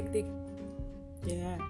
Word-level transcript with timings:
tik 0.00 0.24
tik 0.24 0.28
ya. 1.28 1.60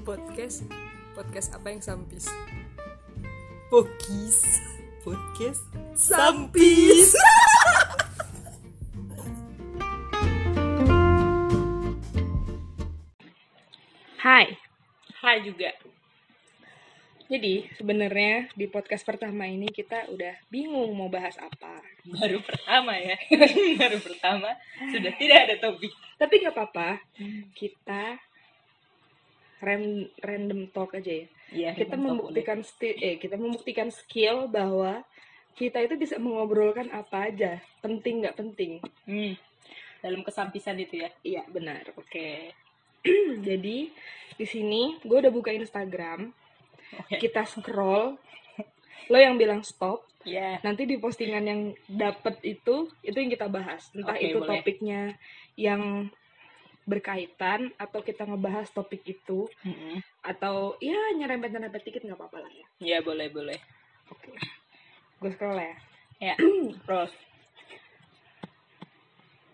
Podcast 0.00 0.64
podcast 1.12 1.52
apa 1.52 1.68
yang 1.68 1.84
sampis? 1.84 2.24
Pokis. 3.68 4.40
Podcast 5.04 5.60
sampis. 5.92 7.12
Hai, 14.26 14.56
hai 15.22 15.38
juga. 15.44 15.75
Jadi 17.26 17.66
sebenarnya 17.74 18.46
di 18.54 18.70
podcast 18.70 19.02
pertama 19.02 19.50
ini 19.50 19.66
kita 19.66 20.06
udah 20.14 20.38
bingung 20.46 20.94
mau 20.94 21.10
bahas 21.10 21.34
apa. 21.42 21.82
baru 22.06 22.38
pertama 22.38 22.94
ya 22.94 23.18
baru 23.82 23.98
pertama 23.98 24.54
sudah 24.94 25.10
tidak 25.18 25.38
ada 25.50 25.54
topik 25.58 25.90
Tapi 26.14 26.34
nggak 26.38 26.54
apa-apa, 26.54 27.02
kita 27.58 28.14
rem, 29.58 30.06
random 30.22 30.70
talk 30.70 30.94
aja 30.94 31.12
ya. 31.12 31.26
Iya 31.46 31.70
Kita 31.74 31.98
membuktikan 31.98 32.62
eh 32.82 33.18
kita 33.18 33.34
membuktikan 33.34 33.88
skill 33.90 34.46
bahwa 34.46 35.02
kita 35.58 35.82
itu 35.82 35.98
bisa 35.98 36.20
mengobrolkan 36.22 36.92
apa 36.94 37.32
aja, 37.32 37.58
penting 37.82 38.22
nggak 38.22 38.38
penting. 38.38 38.78
hmm. 39.08 39.34
dalam 40.04 40.22
kesampisan 40.22 40.78
itu 40.78 41.02
ya 41.02 41.10
Iya 41.26 41.42
benar. 41.50 41.90
Oke. 41.98 42.54
Jadi 43.46 43.90
di 44.36 44.46
sini 44.46 45.00
gue 45.02 45.18
udah 45.18 45.32
buka 45.32 45.50
Instagram, 45.50 46.30
kita 47.12 47.44
scroll. 47.44 48.16
Lo 49.06 49.16
yang 49.16 49.38
bilang 49.38 49.62
stop, 49.62 50.02
ya 50.26 50.58
nanti 50.60 50.82
di 50.82 50.98
postingan 50.98 51.44
yang 51.46 51.60
dapet 51.86 52.42
itu 52.42 52.90
itu 53.00 53.14
yang 53.14 53.30
kita 53.30 53.46
bahas 53.46 53.86
entah 53.94 54.12
Oke, 54.12 54.26
itu 54.26 54.38
boleh. 54.42 54.50
topiknya 54.58 55.00
yang 55.54 56.10
berkaitan 56.82 57.70
atau 57.76 57.98
kita 57.98 58.22
ngebahas 58.22 58.66
topik 58.70 59.02
itu 59.02 59.46
Mm-mm. 59.62 60.02
atau 60.22 60.74
ya 60.78 60.94
nyerempet 61.14 61.50
nyerempet 61.50 61.82
dikit 61.82 62.02
nggak 62.02 62.14
apa-apa 62.14 62.46
lah 62.46 62.52
ya 62.52 62.66
ya 62.78 62.98
boleh 62.98 63.26
boleh 63.26 63.58
oke 64.06 64.30
gue 65.18 65.30
scroll 65.34 65.58
ya 65.58 65.74
ya 66.22 66.34
Roll. 66.90 67.10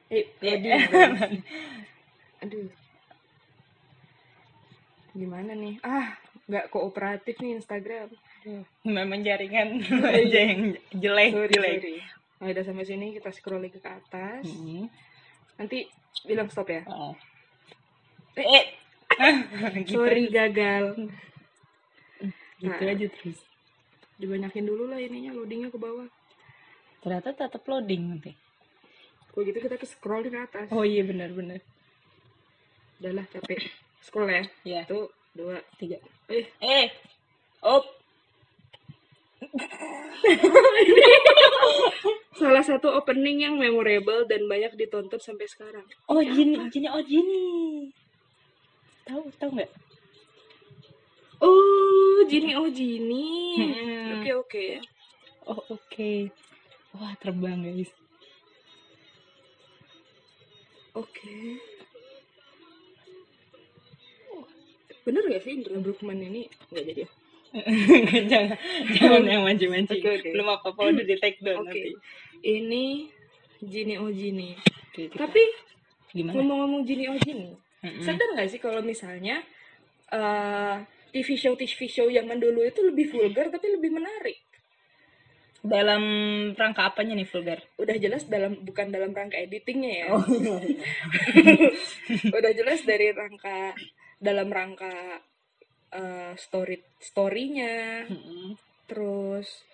eh 0.09 0.29
Ya. 0.41 0.61
loading. 0.93 1.41
aduh 2.45 2.69
gimana 5.13 5.53
nih 5.53 5.77
ah 5.81 6.17
nggak 6.43 6.69
kooperatif 6.69 7.39
nih 7.39 7.57
Instagram. 7.57 8.11
Aduh, 8.43 8.65
memang 8.85 9.23
jaringan 9.23 9.79
aja 10.19 10.41
yang 10.43 10.75
jelek 10.93 11.31
sorry 11.33 11.51
jelek. 11.51 11.77
sorry. 11.79 11.97
Nah, 12.39 12.47
udah 12.51 12.65
sampai 12.67 12.85
sini 12.85 13.07
kita 13.15 13.31
scroll 13.31 13.63
lagi 13.63 13.79
ke 13.79 13.87
atas. 13.87 14.43
Mm-mm. 14.45 14.91
nanti 15.55 15.87
bilang 16.25 16.51
stop 16.51 16.67
ya. 16.67 16.83
Oh. 16.87 17.15
eh. 18.35 18.67
Gitu, 19.79 19.95
sorry 19.95 20.27
gagal. 20.27 20.97
Gitu 22.59 22.71
Nah. 22.79 22.79
aja 22.89 23.07
terus. 23.11 23.39
Dibanyakin 24.17 24.65
dulu 24.65 24.87
lah 24.87 24.99
ininya 24.99 25.35
loadingnya 25.35 25.69
ke 25.69 25.79
bawah. 25.79 26.07
Ternyata 27.03 27.35
tetap 27.37 27.63
loading 27.67 28.03
nanti. 28.09 28.33
Kalau 29.31 29.43
gitu 29.43 29.59
kita 29.59 29.75
ke 29.75 29.87
scroll 29.87 30.23
ke 30.25 30.39
atas. 30.39 30.67
Oh 30.71 30.83
iya 30.83 31.03
benar 31.03 31.31
benar. 31.31 31.59
Udahlah 32.99 33.27
capek. 33.29 33.67
Scroll 34.01 34.31
ya. 34.31 34.43
Ya 34.63 34.81
satu 34.83 35.11
dua 35.33 35.61
tiga. 35.81 35.99
Eh. 36.29 36.47
Eh. 36.61 36.89
Op. 37.65 37.85
Salah 42.39 42.65
satu 42.65 42.89
opening 42.95 43.45
yang 43.45 43.55
memorable 43.59 44.25
dan 44.25 44.47
banyak 44.47 44.75
ditonton 44.79 45.21
sampai 45.21 45.47
sekarang. 45.51 45.85
Oh 46.09 46.23
gini 46.23 46.57
gini 46.71 46.89
oh 46.89 47.03
gini 47.03 47.43
tahu 49.07 49.29
tahu 49.37 49.51
nggak? 49.61 49.73
Oh 51.43 52.23
Jini 52.31 52.55
oh 52.55 52.71
Jini 52.71 53.27
Hmm. 53.59 54.23
oke 54.23 54.31
oke. 54.47 54.67
Oh 55.51 55.61
oke. 55.75 56.13
Wah 56.95 57.13
terbang 57.19 57.67
guys. 57.67 57.91
oke. 60.93 61.35
Oh, 61.35 61.72
bener 65.03 65.23
gak 65.27 65.43
sih 65.43 65.53
Indra 65.55 65.79
Brookman 65.79 66.19
ini 66.19 66.47
nggak 66.71 66.85
jadi 66.85 67.01
ya 67.03 67.09
jangan 68.33 68.57
jangan 68.97 69.23
yang 69.29 69.45
manci-manci. 69.45 70.01
Oke, 70.01 70.25
oke. 70.25 70.29
Belum 70.33 70.49
apa 70.49 70.73
apa 70.73 70.81
udah 70.89 71.05
di 71.05 71.17
take 71.21 71.37
down 71.45 71.61
oke 71.61 71.69
nanti. 71.69 71.93
ini 72.43 72.85
Jini 73.61 73.95
oh 74.01 74.09
Jini 74.09 74.57
kita- 74.91 75.21
tapi 75.21 75.43
gimana? 76.11 76.41
ngomong-ngomong 76.41 76.83
Jini 76.83 77.05
oh 77.07 77.19
Jini 77.21 77.53
Mm-mm. 77.83 78.01
Sadar 78.01 78.33
nggak 78.33 78.49
sih 78.49 78.57
kalau 78.57 78.81
misalnya 78.81 79.45
eh, 80.09 80.75
TV 81.13 81.29
show 81.35 81.53
TV 81.53 81.85
show 81.85 82.07
zaman 82.09 82.39
dulu 82.39 82.63
itu 82.63 82.79
lebih 82.81 83.11
vulgar 83.11 83.51
tapi 83.51 83.67
lebih 83.69 83.91
menarik. 83.93 84.39
Dalam 85.61 86.03
rangka 86.57 86.89
apanya 86.89 87.13
nih 87.13 87.27
vulgar? 87.27 87.61
Udah 87.77 87.95
jelas 87.95 88.25
dalam 88.27 88.57
bukan 88.63 88.89
dalam 88.89 89.13
rangka 89.13 89.37
editingnya 89.37 89.93
ya. 89.93 90.07
Oh. 90.11 90.25
Udah 92.39 92.51
jelas 92.51 92.81
dari 92.83 93.13
rangka 93.13 93.77
dalam 94.23 94.47
rangka 94.55 95.19
eh, 95.91 96.35
story 96.39 96.79
storynya, 97.03 98.07
Mm-mm. 98.07 98.55
terus 98.87 99.67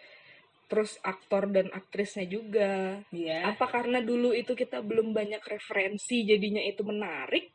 terus 0.68 1.00
aktor 1.00 1.48
dan 1.48 1.72
aktrisnya 1.72 2.28
juga. 2.28 3.00
Iya. 3.08 3.52
Apa 3.52 3.68
karena 3.68 4.04
dulu 4.04 4.36
itu 4.36 4.52
kita 4.52 4.84
belum 4.84 5.16
banyak 5.16 5.40
referensi 5.44 6.24
jadinya 6.24 6.60
itu 6.60 6.84
menarik? 6.84 7.52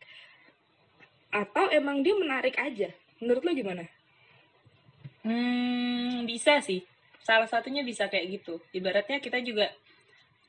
Atau 1.29 1.69
emang 1.69 2.01
dia 2.01 2.17
menarik 2.17 2.57
aja? 2.57 2.89
Menurut 3.21 3.41
lo 3.45 3.51
gimana? 3.53 3.85
Hmm, 5.21 6.25
bisa 6.25 6.57
sih. 6.61 6.81
Salah 7.21 7.47
satunya 7.47 7.85
bisa 7.85 8.09
kayak 8.09 8.41
gitu. 8.41 8.57
Ibaratnya 8.73 9.21
kita 9.21 9.41
juga 9.45 9.69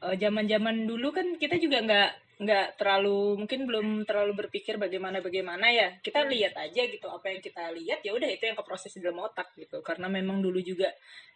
eh, 0.01 0.17
zaman-zaman 0.17 0.89
dulu 0.89 1.13
kan 1.13 1.37
kita 1.37 1.61
juga 1.61 1.85
nggak 1.85 2.24
nggak 2.35 2.81
terlalu 2.81 3.39
mungkin 3.39 3.67
belum 3.67 3.89
terlalu 4.03 4.47
berpikir 4.47 4.75
bagaimana 4.77 5.23
bagaimana 5.23 5.71
ya. 5.71 5.95
Kita 6.03 6.27
lihat 6.27 6.59
aja 6.59 6.83
gitu 6.87 7.07
apa 7.07 7.31
yang 7.31 7.41
kita 7.41 7.71
lihat 7.71 8.01
ya 8.03 8.11
udah 8.15 8.29
itu 8.31 8.45
yang 8.47 8.59
keproses 8.59 8.95
di 8.95 9.01
dalam 9.03 9.23
otak 9.23 9.55
gitu. 9.55 9.81
Karena 9.81 10.11
memang 10.11 10.43
dulu 10.43 10.59
juga 10.59 10.91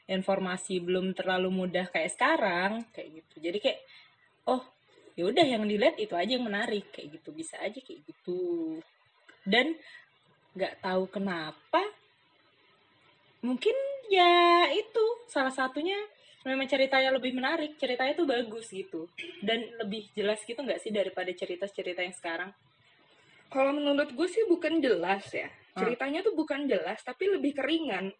informasi 0.09 0.81
belum 0.83 1.13
terlalu 1.15 1.53
mudah 1.53 1.87
kayak 1.93 2.11
sekarang 2.13 2.73
kayak 2.91 3.23
gitu. 3.23 3.35
Jadi 3.45 3.59
kayak 3.63 3.81
oh 4.51 4.63
ya 5.19 5.27
udah 5.27 5.47
yang 5.47 5.67
dilihat 5.67 5.99
itu 5.99 6.15
aja 6.15 6.39
yang 6.39 6.47
menarik 6.47 6.91
kayak 6.95 7.19
gitu 7.21 7.31
bisa 7.31 7.59
aja 7.59 7.79
kayak 7.79 8.01
gitu. 8.07 8.79
Dan 9.47 9.79
nggak 10.59 10.83
tahu 10.83 11.07
kenapa 11.07 11.83
mungkin 13.45 13.77
ya 14.11 14.67
itu 14.75 15.05
salah 15.31 15.55
satunya 15.55 15.95
memang 16.47 16.66
ceritanya 16.71 17.10
lebih 17.15 17.34
menarik 17.34 17.75
ceritanya 17.76 18.15
tuh 18.15 18.26
bagus 18.26 18.71
gitu 18.71 19.10
dan 19.43 19.59
lebih 19.82 20.06
jelas 20.15 20.38
gitu 20.47 20.59
nggak 20.59 20.78
sih 20.78 20.94
daripada 20.94 21.31
cerita-cerita 21.34 22.03
yang 22.04 22.15
sekarang 22.15 22.50
Kalau 23.49 23.72
menurut 23.72 24.12
gue 24.12 24.28
sih 24.28 24.44
bukan 24.44 24.76
jelas 24.76 25.25
ya. 25.32 25.49
Ah. 25.72 25.81
Ceritanya 25.81 26.21
tuh 26.21 26.37
bukan 26.37 26.69
jelas, 26.69 27.00
tapi 27.00 27.32
lebih 27.32 27.56
keringan. 27.56 28.12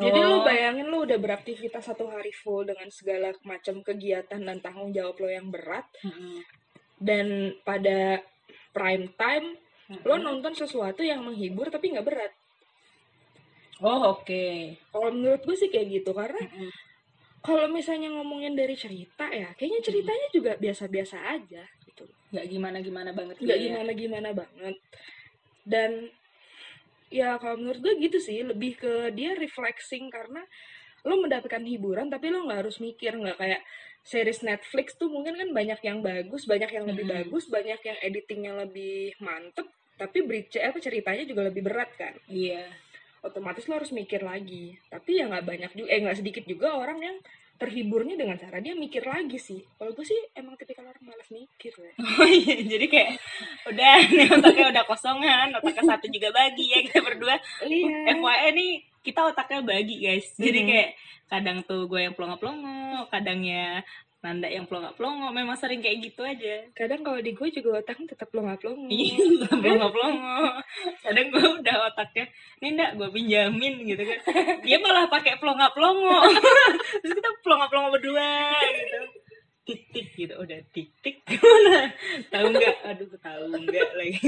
Jadi 0.00 0.16
Oh. 0.16 0.28
lu 0.32 0.36
bayangin 0.48 0.88
lu 0.88 1.04
udah 1.04 1.20
beraktivitas 1.20 1.84
satu 1.84 2.08
hari 2.08 2.32
full 2.32 2.64
dengan 2.64 2.88
segala 2.88 3.36
macam 3.44 3.84
kegiatan 3.84 4.40
dan 4.40 4.64
tanggung 4.64 4.96
jawab 4.96 5.20
lo 5.20 5.28
yang 5.28 5.52
berat. 5.52 5.84
Mm-mm. 6.00 6.40
Dan 6.96 7.52
pada 7.60 8.24
prime 8.72 9.12
time, 9.12 9.60
lo 10.08 10.16
Mm-mm. 10.16 10.24
nonton 10.24 10.56
sesuatu 10.56 11.04
yang 11.04 11.20
menghibur 11.20 11.68
tapi 11.68 11.92
nggak 11.92 12.08
berat. 12.08 12.32
oh 13.78 14.16
oke 14.16 14.44
Kalau 14.88 15.12
menurut 15.12 15.44
gue 15.44 15.52
sih 15.52 15.68
kayak 15.68 16.00
gitu. 16.00 16.16
Karena 16.16 16.40
Mm-mm. 16.40 16.70
Kalau 17.38 17.70
misalnya 17.70 18.10
ngomongin 18.18 18.58
dari 18.58 18.74
cerita 18.74 19.30
ya, 19.30 19.54
kayaknya 19.54 19.80
ceritanya 19.80 20.26
juga 20.34 20.52
biasa-biasa 20.58 21.16
aja 21.38 21.62
gitu. 21.86 22.04
nggak 22.34 22.46
gimana-gimana 22.50 23.10
banget 23.14 23.36
nggak 23.40 23.46
gitu 23.46 23.64
ya. 23.64 23.66
gimana-gimana 23.72 24.28
banget 24.36 24.76
dan 25.68 25.90
ya 27.08 27.40
kalau 27.40 27.56
menurut 27.56 27.80
gue 27.80 27.94
gitu 28.04 28.18
sih 28.20 28.44
lebih 28.44 28.76
ke 28.76 29.12
dia 29.16 29.32
reflexing 29.32 30.12
karena 30.12 30.44
lo 31.08 31.16
mendapatkan 31.24 31.64
hiburan 31.64 32.12
tapi 32.12 32.28
lo 32.28 32.44
nggak 32.44 32.68
harus 32.68 32.82
mikir 32.84 33.16
nggak 33.16 33.38
kayak 33.40 33.62
series 34.04 34.44
Netflix 34.44 34.96
tuh 34.96 35.08
mungkin 35.08 35.36
kan 35.36 35.48
banyak 35.52 35.80
yang 35.84 36.00
bagus 36.04 36.44
banyak 36.44 36.68
yang 36.68 36.84
lebih 36.88 37.04
Mm-mm. 37.08 37.16
bagus 37.28 37.44
banyak 37.48 37.80
yang 37.80 37.98
editingnya 38.04 38.52
lebih 38.64 39.16
mantep 39.20 39.68
tapi 39.98 40.22
bridge 40.24 40.56
apa 40.60 40.78
ceritanya 40.78 41.24
juga 41.26 41.48
lebih 41.48 41.62
berat 41.64 41.90
kan 41.96 42.14
iya 42.28 42.64
otomatis 43.22 43.66
lo 43.66 43.78
harus 43.78 43.90
mikir 43.90 44.22
lagi. 44.22 44.78
Tapi 44.90 45.18
ya 45.18 45.30
nggak 45.30 45.46
banyak 45.46 45.70
juga 45.74 45.88
eh 45.90 46.00
nggak 46.02 46.18
sedikit 46.18 46.44
juga 46.46 46.74
orang 46.78 46.98
yang 47.02 47.16
terhiburnya 47.58 48.14
dengan 48.14 48.38
cara 48.38 48.62
dia 48.62 48.78
mikir 48.78 49.02
lagi 49.02 49.34
sih. 49.36 49.58
Kalau 49.74 49.90
gue 49.90 50.06
sih 50.06 50.18
emang 50.38 50.54
tipikal 50.54 50.86
orang 50.86 51.02
malas 51.02 51.26
mikir 51.28 51.74
ya. 51.74 51.92
Oh 52.22 52.28
iya 52.30 52.54
jadi 52.62 52.86
kayak 52.86 53.10
udah 53.66 53.96
nih 54.14 54.28
otaknya 54.30 54.66
udah 54.70 54.84
kosongan 54.86 55.46
otaknya 55.58 55.84
satu 55.84 56.06
juga 56.06 56.30
bagi 56.30 56.70
ya 56.70 56.78
kita 56.86 57.02
berdua. 57.02 57.36
Iya. 57.66 58.14
FYI 58.14 58.48
nih 58.54 58.72
kita 59.02 59.20
otaknya 59.34 59.60
bagi 59.66 59.96
guys. 59.98 60.26
Jadi 60.38 60.60
kayak 60.64 60.90
kadang 61.28 61.58
tuh 61.66 61.90
gue 61.90 62.00
yang 62.08 62.14
pelongo-pelongo 62.14 63.10
kadangnya 63.12 63.82
Nanda 64.18 64.50
yang 64.50 64.66
pelongo-pelongo 64.66 65.30
memang 65.30 65.54
sering 65.54 65.78
kayak 65.78 66.10
gitu 66.10 66.26
aja 66.26 66.66
kadang 66.74 67.06
kalau 67.06 67.22
di 67.22 67.38
gue 67.38 67.48
juga 67.54 67.78
otaknya 67.78 68.18
tetap 68.18 68.26
pelongo 68.34 68.50
pelongo 68.58 68.90
Iya, 68.90 69.14
pelongo-pelongo. 69.62 70.38
Kadang 71.06 71.26
gue 71.30 71.46
udah 71.62 71.76
otaknya, 71.86 72.24
nih 72.58 72.70
ndak 72.74 72.90
gue 72.98 73.08
pinjamin 73.14 73.74
gitu 73.86 74.02
kan. 74.02 74.18
Dia 74.66 74.76
malah 74.82 75.06
pakai 75.06 75.38
pelongo-pelongo. 75.38 76.18
Terus 77.06 77.14
kita 77.14 77.30
pelongo-pelongo 77.46 77.88
berdua 77.94 78.50
gitu. 78.74 79.00
Tik-tik 79.70 80.06
gitu, 80.18 80.34
udah 80.34 80.58
tik-tik. 80.74 81.22
Gimana? 81.30 81.94
Tahu 82.26 82.46
nggak? 82.58 82.76
Aduh, 82.90 83.06
tahu 83.22 83.42
nggak 83.54 83.90
lagi. 83.94 84.18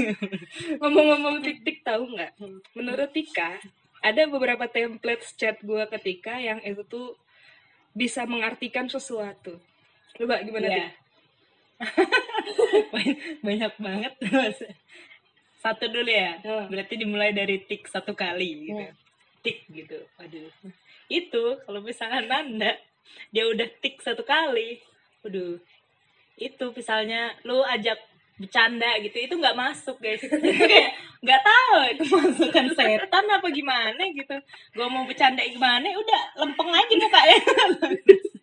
ngomong-ngomong 0.79 1.43
tik 1.43 1.67
tik 1.67 1.77
tahu 1.83 2.07
nggak 2.15 2.31
menurut 2.79 3.11
Tika 3.11 3.59
ada 4.01 4.21
beberapa 4.25 4.65
template 4.71 5.27
chat 5.35 5.59
gue 5.61 5.83
ketika 5.99 6.39
yang 6.39 6.63
itu 6.63 6.81
tuh 6.87 7.19
bisa 7.91 8.23
mengartikan 8.23 8.87
sesuatu 8.87 9.59
coba 10.21 10.35
gimana. 10.45 10.69
Tik? 10.69 10.85
Banyak- 13.45 13.81
banget. 13.81 14.13
Satu 15.63 15.85
dulu 15.89 16.09
ya. 16.09 16.37
Hmm. 16.41 16.69
Berarti 16.69 16.93
dimulai 16.97 17.33
dari 17.33 17.61
tik 17.61 17.85
satu 17.85 18.17
kali 18.17 18.69
gitu. 18.69 18.81
Hmm. 18.81 18.93
Tik 19.45 19.59
gitu. 19.69 19.97
Aduh. 20.17 20.49
Itu 21.05 21.61
kalau 21.65 21.81
misalkan 21.85 22.25
Nanda 22.25 22.77
dia 23.29 23.45
udah 23.45 23.69
tik 23.81 24.01
satu 24.01 24.25
kali. 24.25 24.81
Waduh. 25.21 25.61
Itu 26.37 26.73
misalnya 26.73 27.37
lu 27.45 27.61
ajak 27.61 27.97
bercanda 28.41 28.89
gitu 29.05 29.17
itu 29.21 29.33
nggak 29.37 29.57
masuk 29.57 30.01
guys. 30.01 30.25
Nggak 31.21 31.41
tahu 31.45 31.77
itu 31.93 32.03
masukan 32.09 32.65
setan 32.73 33.25
apa 33.29 33.47
gimana 33.53 34.01
gitu. 34.09 34.33
Gue 34.73 34.87
mau 34.89 35.05
bercanda 35.05 35.45
gimana 35.45 35.85
udah 35.93 36.21
lempeng 36.41 36.73
aja 36.73 36.93
mukanya. 36.97 37.37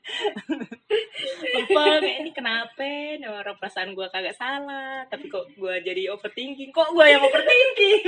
Lempeng 1.59 2.07
ini 2.23 2.31
kenapa? 2.31 2.87
Nih 3.19 3.27
orang 3.27 3.59
perasaan 3.59 3.99
gue 3.99 4.07
kagak 4.15 4.39
salah. 4.39 5.03
Tapi 5.11 5.27
kok 5.27 5.51
gue 5.59 5.75
jadi 5.83 6.15
overthinking? 6.15 6.71
Kok 6.71 6.95
gue 6.95 7.07
yang 7.11 7.23
overthinking? 7.27 8.03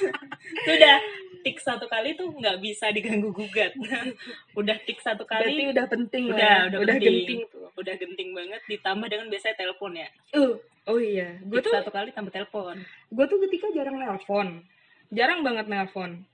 Sudah 0.68 0.96
tik 1.42 1.58
satu 1.58 1.88
kali 1.88 2.12
tuh 2.12 2.30
nggak 2.36 2.60
bisa 2.60 2.92
diganggu 2.92 3.32
gugat. 3.32 3.72
Udah 4.52 4.76
tik 4.84 5.00
satu 5.00 5.24
berarti 5.24 5.56
kali 5.56 5.72
udah 5.72 5.86
penting 5.88 6.30
udah 6.30 6.36
lah. 6.36 6.68
udah, 6.68 6.78
udah 6.84 6.96
genting. 7.00 7.16
genting 7.24 7.40
tuh. 7.48 7.66
Udah 7.80 7.94
genting 7.96 8.30
banget 8.36 8.60
ditambah 8.68 9.08
dengan 9.08 9.26
biasanya 9.32 9.56
telepon 9.56 9.96
ya. 9.96 10.08
Uh 10.36 10.60
oh 10.84 10.98
iya 10.98 11.38
gue 11.38 11.58
tuh 11.58 11.70
satu 11.70 11.88
kali 11.88 12.10
tambah 12.10 12.30
telepon. 12.30 12.76
gue 13.08 13.24
tuh 13.26 13.38
ketika 13.42 13.70
jarang 13.70 13.96
nelpon. 13.96 14.62
Jarang 15.08 15.40
banget 15.40 15.66
nelpon. 15.66 16.24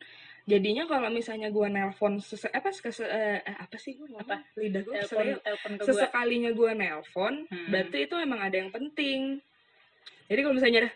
Jadinya 0.44 0.88
kalau 0.88 1.12
misalnya 1.12 1.48
gue 1.48 1.66
nelpon 1.68 2.16
sese 2.18 2.48
apa 2.48 2.72
sese 2.72 3.04
eh, 3.04 3.44
apa 3.44 3.76
sih 3.76 3.92
gue 3.94 4.08
Apa? 4.16 4.40
lidah 4.56 4.80
gue 4.80 4.94
telepon 4.96 5.26
telepon 5.38 5.72
ke 5.76 5.84
sesekalinya 5.84 6.50
gue 6.50 6.70
nelpon 6.72 7.34
Hmm. 7.44 7.68
berarti 7.68 7.98
itu 8.04 8.14
emang 8.16 8.40
ada 8.40 8.56
yang 8.56 8.70
penting. 8.70 9.44
Jadi 10.24 10.40
kalau 10.40 10.54
misalnya 10.54 10.78
ada 10.84 10.90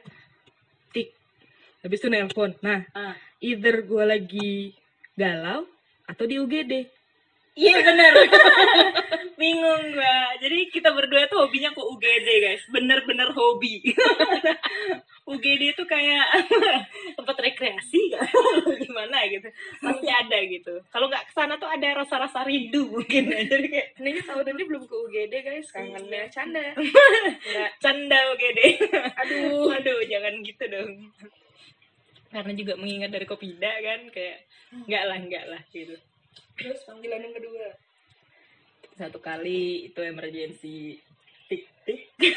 tik 0.90 1.12
habis 1.80 2.00
itu 2.00 2.08
nelpon. 2.08 2.56
Nah 2.60 2.80
Ah. 2.92 3.12
either 3.38 3.82
gue 3.82 4.04
lagi 4.06 4.72
galau 5.12 5.68
atau 6.02 6.24
di 6.24 6.40
UGD 6.40 6.72
Iya 7.52 7.84
bener 7.84 8.12
Bingung 9.52 9.84
gua 9.92 10.16
Jadi 10.40 10.72
kita 10.72 10.88
berdua 10.96 11.28
tuh 11.28 11.44
hobinya 11.44 11.68
ke 11.76 11.82
UGD 11.84 12.28
guys. 12.40 12.64
Bener-bener 12.72 13.28
hobi. 13.36 13.84
UGD 15.32 15.76
itu 15.76 15.84
kayak 15.84 16.24
tempat 17.20 17.36
rekreasi? 17.36 18.16
Gimana 18.88 19.28
gitu. 19.28 19.48
Pasti 19.84 20.08
ada 20.08 20.38
gitu. 20.48 20.80
Kalau 20.88 21.12
nggak 21.12 21.28
ke 21.28 21.32
sana 21.36 21.60
tuh 21.60 21.68
ada 21.68 22.00
rasa-rasa 22.00 22.48
rindu 22.48 22.88
mungkin. 22.88 23.28
Ya. 23.28 23.44
Jadi 23.44 23.66
kayak 23.68 23.88
ini 24.00 24.10
tahun 24.24 24.56
ini 24.56 24.62
belum 24.64 24.84
ke 24.88 24.94
UGD 24.96 25.34
guys. 25.44 25.68
Kangennya 25.68 26.24
canda. 26.32 26.64
Nggak. 26.72 27.70
Canda 27.76 28.18
UGD 28.32 28.60
aduh. 29.20 29.68
Waduh 29.68 30.00
jangan 30.08 30.34
gitu 30.40 30.64
dong. 30.64 30.92
Karena 32.32 32.52
juga 32.56 32.72
mengingat 32.80 33.12
dari 33.12 33.28
Kopida 33.28 33.76
kan 33.84 34.08
Kayak 34.08 34.48
nggak 34.88 35.04
lah 35.04 35.18
nggak 35.20 35.44
lah 35.52 35.62
gitu. 35.68 35.94
Terus 36.56 36.80
panggilan 36.88 37.20
yang 37.20 37.36
kedua 37.36 37.68
satu 38.96 39.18
kali 39.18 39.88
itu 39.92 40.00
emergency 40.04 41.00
tik 41.48 41.64
tik. 41.84 42.00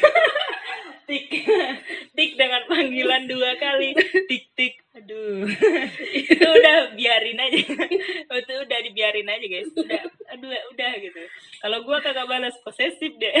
Tik. 1.06 1.22
Tik 2.18 2.30
dengan 2.34 2.66
panggilan 2.66 3.30
dua 3.30 3.54
kali. 3.62 3.94
Tik 4.26 4.44
tik. 4.58 4.74
Aduh. 4.98 5.46
Itu 6.34 6.42
udah 6.42 6.98
biarin 6.98 7.38
aja. 7.38 7.62
Itu 8.42 8.52
udah 8.66 8.78
dibiarin 8.82 9.30
aja 9.30 9.46
guys. 9.46 9.70
Udah 9.70 10.02
aduh 10.34 10.50
udah 10.50 10.92
gitu. 10.98 11.22
Kalau 11.62 11.86
gua 11.86 12.02
kagak 12.02 12.26
balas 12.26 12.58
posesif 12.66 13.14
deh. 13.22 13.34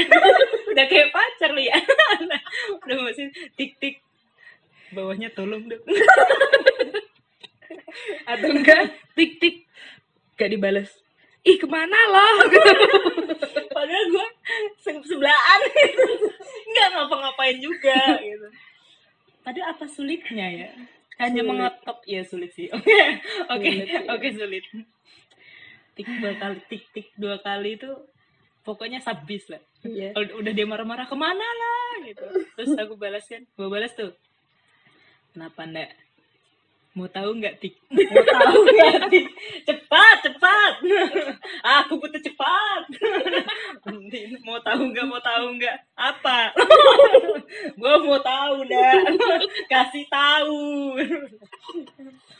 Udah 0.70 0.86
kayak 0.86 1.10
pacar 1.10 1.50
lu 1.50 1.58
ya. 1.58 1.74
Udah 2.86 2.96
masih 3.02 3.34
tik 3.58 3.74
tik. 3.82 3.98
Bawahnya 4.94 5.34
tolong 5.34 5.66
dong. 5.66 5.82
Atau 8.30 8.48
enggak 8.54 8.94
tik 9.18 9.42
tik. 9.42 9.66
Gak 10.38 10.54
dibalas 10.54 10.92
ih 11.46 11.56
ke 11.56 11.66
mana 11.70 11.94
lo? 12.10 12.26
Padahal 13.76 14.04
gue 14.10 14.26
se- 14.82 15.04
sebelahan. 15.06 15.60
Gitu. 15.70 16.04
nggak 16.74 16.88
ngapa-ngapain 16.92 17.56
juga 17.62 18.18
gitu. 18.18 18.48
Padahal 19.46 19.78
apa 19.78 19.84
sulitnya 19.86 20.46
ya? 20.50 20.68
Hanya 21.16 21.46
Sulit. 21.46 21.72
ya 22.04 22.22
sulit 22.26 22.50
sih. 22.52 22.68
Oke 22.74 22.92
oke 23.48 23.70
oke 24.10 24.28
sulit. 24.36 24.64
Tik 25.96 26.08
dua 26.20 26.34
kali 26.36 26.58
tik 26.68 26.82
tik 26.92 27.08
dua 27.16 27.36
kali 27.40 27.80
itu 27.80 27.88
pokoknya 28.66 29.00
sabis 29.00 29.48
lah. 29.48 29.62
Kalau 30.12 30.42
udah 30.42 30.52
dia 30.52 30.66
marah-marah 30.68 31.08
ke 31.08 31.16
mana 31.16 31.40
lah 31.46 32.04
gitu. 32.04 32.26
Terus 32.58 32.74
aku 32.76 33.00
balas 33.00 33.24
kan 33.24 33.46
gue 33.46 33.68
balas 33.70 33.96
tuh 33.96 34.12
kenapa 35.32 35.64
ndak 35.64 35.90
mau 36.96 37.04
tahu 37.12 37.36
nggak 37.36 37.60
tik? 37.60 37.76
Mau 37.92 38.24
tahu 38.24 38.58
nggak 38.72 39.12
tik? 39.12 39.28
Cepat 39.68 40.16
cepat. 40.24 40.72
Aku 41.84 42.00
butuh 42.00 42.16
cepat. 42.24 42.82
Mau 44.40 44.56
tahu 44.64 44.82
nggak 44.96 45.04
mau 45.04 45.20
tahu 45.20 45.60
nggak? 45.60 45.76
Apa? 45.92 46.56
Gue 47.76 47.94
mau 48.00 48.16
tahu 48.16 48.64
dah 48.64 48.96
kasih 49.68 50.08
tahu. 50.08 50.96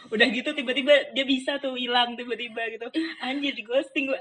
Udah 0.09 0.27
gitu 0.33 0.57
tiba-tiba 0.57 1.13
dia 1.13 1.25
bisa 1.29 1.61
tuh 1.61 1.77
hilang 1.77 2.17
tiba-tiba 2.17 2.65
gitu. 2.73 2.89
Anjir 3.21 3.53
di 3.53 3.61
ghosting 3.61 4.09
gue 4.09 4.21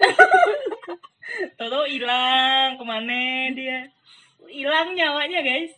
Tahu 1.56 1.88
hilang 1.88 2.76
ke 2.76 2.84
mana 2.84 3.50
dia? 3.56 3.88
Hilang 4.52 5.00
nyawanya 5.00 5.40
guys. 5.40 5.72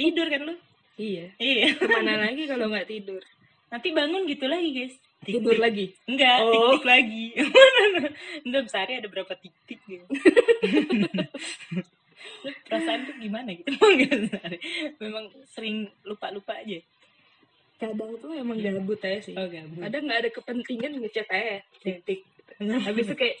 Tidur 0.00 0.32
kan 0.32 0.48
lu? 0.48 0.56
Iya. 0.96 1.36
Iya. 1.36 1.76
Ke 1.76 1.86
mana 1.92 2.24
lagi 2.24 2.48
kalau 2.48 2.72
nggak 2.72 2.88
tidur 2.88 3.20
nanti 3.68 3.88
bangun 3.92 4.24
gitu 4.24 4.46
lagi 4.48 4.68
guys. 4.72 4.94
Tik, 5.18 5.42
tidur. 5.42 5.52
tik. 5.56 5.60
lagi? 5.60 5.86
Enggak 6.08 6.38
Oh. 6.40 6.52
tik 6.52 6.62
tik 6.78 6.86
lagi. 6.86 7.24
Enggak 8.46 8.62
sehari 8.70 8.92
ada 9.02 9.08
berapa 9.10 9.32
tik 9.36 9.54
tik 9.66 9.80
gitu. 9.84 10.04
Perasaan 12.68 13.00
tuh 13.06 13.14
gimana 13.18 13.50
gitu? 13.54 13.70
Memang 15.02 15.30
sering 15.52 15.90
lupa 16.06 16.30
lupa 16.30 16.54
aja. 16.58 16.78
Kadang 17.78 18.18
tuh 18.18 18.34
emang 18.34 18.58
gabut 18.58 18.98
aja 19.02 19.20
sih. 19.22 19.34
Oh 19.38 19.46
gabut. 19.46 19.82
Ada 19.82 19.96
nggak 20.02 20.18
ada 20.26 20.30
kepentingan 20.34 20.92
ngechat 21.02 21.28
aja 21.30 21.62
tik 21.82 22.02
tik 22.06 22.20
habis 22.58 23.06
itu 23.06 23.14
kayak 23.14 23.38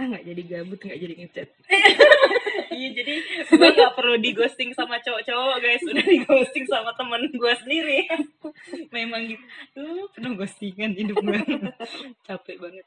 ah 0.00 0.04
nggak 0.08 0.24
jadi 0.24 0.42
gabut 0.48 0.80
nggak 0.80 0.96
jadi 0.96 1.14
ngechat 1.20 1.48
iya 2.80 2.88
jadi 2.96 3.14
gue 3.50 3.68
nggak 3.76 3.92
perlu 3.92 4.14
di 4.16 4.30
ghosting 4.32 4.70
sama 4.72 4.96
cowok-cowok 5.02 5.56
guys. 5.60 5.82
Udah 5.84 6.06
di 6.06 6.18
ghosting 6.24 6.64
sama 6.64 6.90
temen 6.96 7.28
gue 7.28 7.52
sendiri. 7.60 7.98
Memang 8.96 9.26
gitu. 9.28 9.44
Duh, 9.76 10.06
penuh 10.16 10.32
ghostingan 10.38 10.96
hidup 10.96 11.18
gue 11.20 11.40
capek 12.26 12.56
banget. 12.56 12.86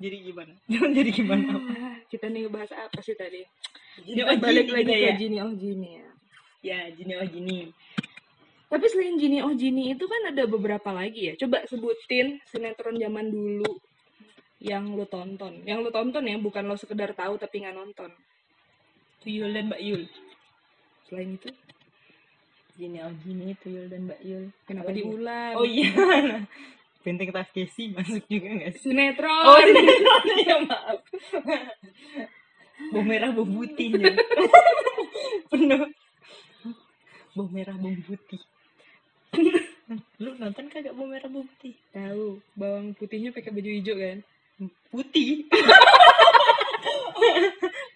Jadi 0.00 0.16
gimana? 0.24 0.52
Jadi 0.70 1.10
gimana 1.12 1.44
Ah, 1.76 1.96
kita 2.08 2.32
nih 2.32 2.48
ngebahas 2.48 2.72
apa 2.72 2.98
sih 3.04 3.12
tadi? 3.12 3.44
Jadi, 4.00 4.20
oh, 4.24 4.38
balik 4.40 4.64
Gini 4.64 4.72
lagi 4.72 4.86
kita 4.88 4.96
ke 4.96 5.04
ya. 5.04 5.12
Gini 5.18 5.36
oh 5.44 5.52
Gini 5.52 5.88
ya. 5.92 6.08
Ya 6.60 6.80
gini 6.92 7.12
oh 7.16 7.26
gini. 7.28 7.58
Tapi 8.70 8.86
selain 8.88 9.16
Gini 9.20 9.44
oh 9.44 9.52
Gini 9.52 9.92
itu 9.92 10.04
kan 10.08 10.32
ada 10.32 10.48
beberapa 10.48 10.88
lagi 10.94 11.28
ya. 11.28 11.34
Coba 11.36 11.68
sebutin 11.68 12.40
sinetron 12.48 12.96
zaman 12.96 13.28
dulu 13.28 13.76
yang 14.60 14.92
lo 14.92 15.08
tonton. 15.08 15.64
Yang 15.64 15.88
lo 15.88 15.90
tonton 15.90 16.24
ya 16.28 16.36
bukan 16.36 16.68
lo 16.68 16.76
sekedar 16.76 17.16
tahu 17.16 17.40
tapi 17.40 17.64
nggak 17.64 17.76
nonton. 17.76 18.12
Tuyul 19.24 19.52
dan 19.56 19.72
Mbak 19.72 19.82
Yul. 19.84 20.02
Selain 21.08 21.36
itu? 21.36 21.48
Gini 22.76 23.00
oh 23.00 23.12
gini 23.24 23.56
Tuyul 23.56 23.88
dan 23.88 24.04
Mbak 24.04 24.20
Yul. 24.20 24.44
Kenapa 24.68 24.92
diulang? 24.92 25.56
Oh 25.56 25.64
iya. 25.64 25.92
Benteng 27.00 27.32
Takeshi 27.32 27.96
masuk 27.96 28.28
juga 28.28 28.60
gak 28.60 28.76
sih? 28.76 28.92
Sinetron. 28.92 29.44
Oh 29.48 29.56
sinetron. 29.56 30.24
Ya 30.44 30.56
maaf. 30.60 31.00
Bawang 32.92 33.12
merah 33.12 33.28
bawang 33.28 33.60
putihnya 33.60 34.16
penuh. 35.52 35.84
Bawang 37.36 37.52
merah 37.52 37.76
bawang 37.76 38.00
putih. 38.08 38.40
Lu 40.16 40.32
nonton 40.40 40.68
kagak 40.72 40.96
bawang 40.96 41.12
merah 41.12 41.28
bawang 41.28 41.48
putih? 41.56 41.76
Tahu. 41.92 42.40
Bawang 42.56 42.96
putihnya 42.96 43.36
pakai 43.36 43.52
baju 43.52 43.68
hijau 43.68 43.96
kan 43.96 44.20
putih 44.90 45.46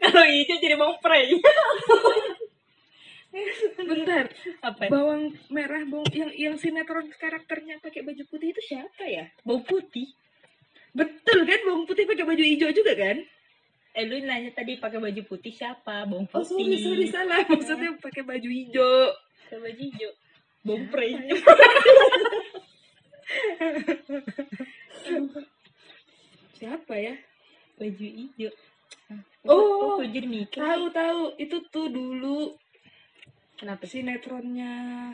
kalau 0.00 0.24
hijau 0.24 0.56
jadi 0.58 0.74
bawang 0.74 0.98
prei. 0.98 1.38
bentar 3.76 4.24
Apa? 4.62 4.86
ya? 4.86 4.88
bawang 4.88 5.34
merah 5.50 5.82
bawang 5.84 6.06
yang 6.10 6.30
yang 6.30 6.54
sinetron 6.54 7.10
karakternya 7.12 7.76
pakai 7.78 8.00
baju 8.00 8.22
putih 8.24 8.50
itu 8.50 8.60
siapa 8.64 9.04
ya 9.04 9.28
Bawang 9.42 9.64
putih. 9.64 10.06
betul 10.92 11.42
kan 11.42 11.58
bawang 11.64 11.84
putih 11.84 12.04
pakai 12.04 12.22
baju 12.22 12.40
hijau 12.40 12.70
juga 12.70 12.92
kan 12.94 13.18
Eh 13.94 14.04
lu 14.04 14.18
nanya 14.18 14.50
tadi 14.50 14.74
pakai 14.74 14.98
baju 14.98 15.20
putih 15.24 15.50
siapa? 15.50 16.02
Bawang 16.04 16.26
oh 16.26 16.42
putih. 16.42 16.50
sorry 16.50 16.76
sorry 16.78 17.06
salah 17.06 17.40
maksudnya 17.44 17.94
pakai 17.98 18.22
baju 18.22 18.48
hijau 18.48 19.12
Pakai 19.44 19.58
baju 19.60 19.82
hijau. 19.82 20.10
Bawang 20.62 20.84
prei. 20.88 21.12
siapa 26.54 26.94
ya? 26.96 27.14
Baju 27.76 28.06
hijau. 28.06 28.52
Oh, 29.44 30.00
kok 30.00 30.08
jadi 30.08 30.24
mikir. 30.24 30.56
tahu 30.62 30.84
tahu. 30.94 31.22
Itu 31.36 31.56
tuh 31.68 31.90
dulu. 31.90 32.56
Kenapa? 33.58 33.84
Sih? 33.84 34.00
sinetronnya. 34.00 35.12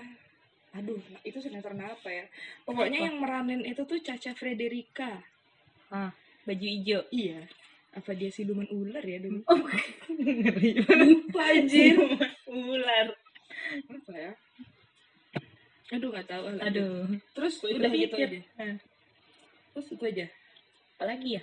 Aduh 0.71 1.03
itu 1.27 1.39
sinetron 1.43 1.83
apa 1.83 2.07
ya? 2.07 2.25
Pokoknya 2.63 3.03
Apa? 3.03 3.07
yang 3.11 3.17
meranin 3.19 3.63
itu 3.67 3.83
tuh 3.83 3.99
Caca 3.99 4.33
Frederica. 4.39 5.19
Ah, 5.91 6.15
baju 6.47 6.67
hijau. 6.67 7.03
iya. 7.11 7.43
Apa 7.91 8.15
dia 8.15 8.31
siluman 8.31 8.71
ular 8.71 9.03
ya 9.03 9.19
dulu? 9.19 9.43
Oh, 9.51 9.59
ngeri 10.15 10.79
lupa 10.87 11.43
anjir. 11.43 11.99
Ular. 12.47 13.19
apa 13.91 14.13
ya? 14.15 14.33
Aduh 15.91 16.15
nggak 16.15 16.29
tahu. 16.31 16.43
Ah. 16.55 16.71
Aduh. 16.71 17.19
terus 17.35 17.59
udah 17.67 17.91
gitu 17.91 18.15
aja. 18.15 18.39
Hah, 18.63 18.79
terus 19.75 19.91
itu 19.91 20.05
aja 20.07 20.27
Apalagi 21.01 21.41
ya? 21.41 21.43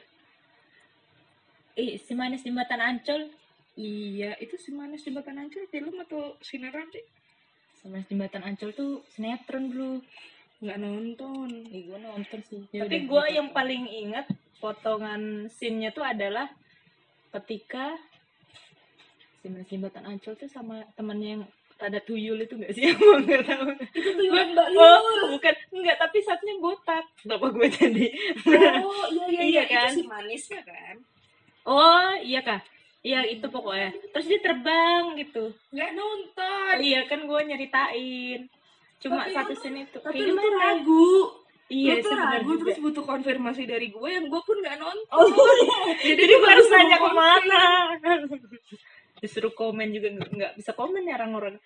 Eh, 1.73 1.97
si 1.97 2.13
manis 2.13 2.45
jembatan 2.45 2.77
Ancol. 2.77 3.33
iya 3.73 4.37
itu 4.37 4.53
si 4.57 4.69
manis 4.69 5.01
jembatan 5.01 5.37
ancol 5.37 5.65
film 5.69 5.97
atau 6.01 6.37
sinetron 6.41 6.89
sih 6.89 7.01
Si 7.73 7.89
manis 7.89 8.05
jembatan 8.05 8.45
Ancol 8.45 8.69
tuh 8.73 9.01
sinetron 9.09 9.73
dulu. 9.73 10.01
nggak 10.61 10.77
nonton 10.77 11.49
Eh, 11.73 11.89
gue 11.89 11.97
nonton 11.97 12.41
sih. 12.45 12.61
Ya 12.69 12.85
Tapi 12.85 13.05
gue 13.05 13.23
yang 13.33 13.49
paling 13.49 13.85
ingat 13.85 14.29
potongan 14.61 15.49
scene-nya 15.49 15.89
tuh 15.89 16.05
adalah 16.05 16.53
ketika 17.33 17.97
si 19.41 19.49
manis 19.49 19.69
jembatan 19.69 20.05
Ancol 20.05 20.37
tuh 20.37 20.49
sama 20.49 20.85
temannya 20.93 21.41
yang 21.41 21.43
ada 21.79 21.99
tuyul 21.99 22.37
itu 22.37 22.53
gak 22.55 22.71
sih? 22.71 22.89
Gue 22.89 23.21
nggak 23.21 23.43
tahu. 23.45 23.67
itu 23.93 24.09
tuh 24.09 24.25
yang 24.33 24.49
mbak 24.51 24.67
Oh, 24.73 25.29
bukan. 25.29 25.53
Enggak, 25.71 25.95
tapi 25.97 26.17
satunya 26.19 26.55
botak. 26.57 27.05
Kenapa 27.17 27.45
gue 27.47 27.67
jadi? 27.67 28.05
oh 28.79 29.05
iya 29.07 29.25
iya 29.25 29.29
Iya 29.29 29.43
iya 29.45 29.63
kan? 29.65 29.89
itu 29.89 29.97
si 29.97 30.03
manisnya 30.03 30.61
kan 30.61 30.95
Oh, 31.63 32.11
iya 32.19 32.39
kah? 32.39 32.61
Iya, 32.99 33.23
itu 33.29 33.45
pokoknya. 33.45 33.91
Terus 34.09 34.25
dia 34.25 34.39
terbang 34.41 35.15
gitu. 35.15 35.53
nggak 35.69 35.91
nonton 35.93 36.75
Iya, 36.77 36.99
kan 37.05 37.19
gue 37.21 37.39
nyeritain. 37.41 38.39
Cuma 38.97 39.21
Tapi 39.21 39.31
satu 39.31 39.53
scene 39.55 39.83
itu. 39.83 39.97
tapi 39.97 40.17
lu 40.19 40.33
tuh 40.33 40.53
ragu 40.53 41.11
Iya, 41.67 41.93
lu 41.93 42.01
tuh 42.01 42.15
ragu 42.15 42.49
juga. 42.49 42.61
terus 42.65 42.77
butuh 42.81 43.03
konfirmasi 43.05 43.63
dari 43.63 43.87
gue 43.87 44.09
yang 44.09 44.25
gue 44.25 44.41
pun 44.41 44.57
nggak 44.57 44.77
nonton 44.77 45.13
Oh, 45.13 45.27
jadi, 46.01 46.25
Jadi 46.25 46.33
gue 46.33 46.49
harus 46.49 46.67
nanya 46.67 46.97
mau 46.97 47.05
ke 47.05 47.11
mana? 47.13 47.63
Disuruh 49.17 49.51
komen 49.51 49.89
juga 49.91 50.07
nggak 50.13 50.51
bisa 50.55 50.71
komen 50.71 51.03
ya 51.03 51.17
orang-orang. 51.17 51.57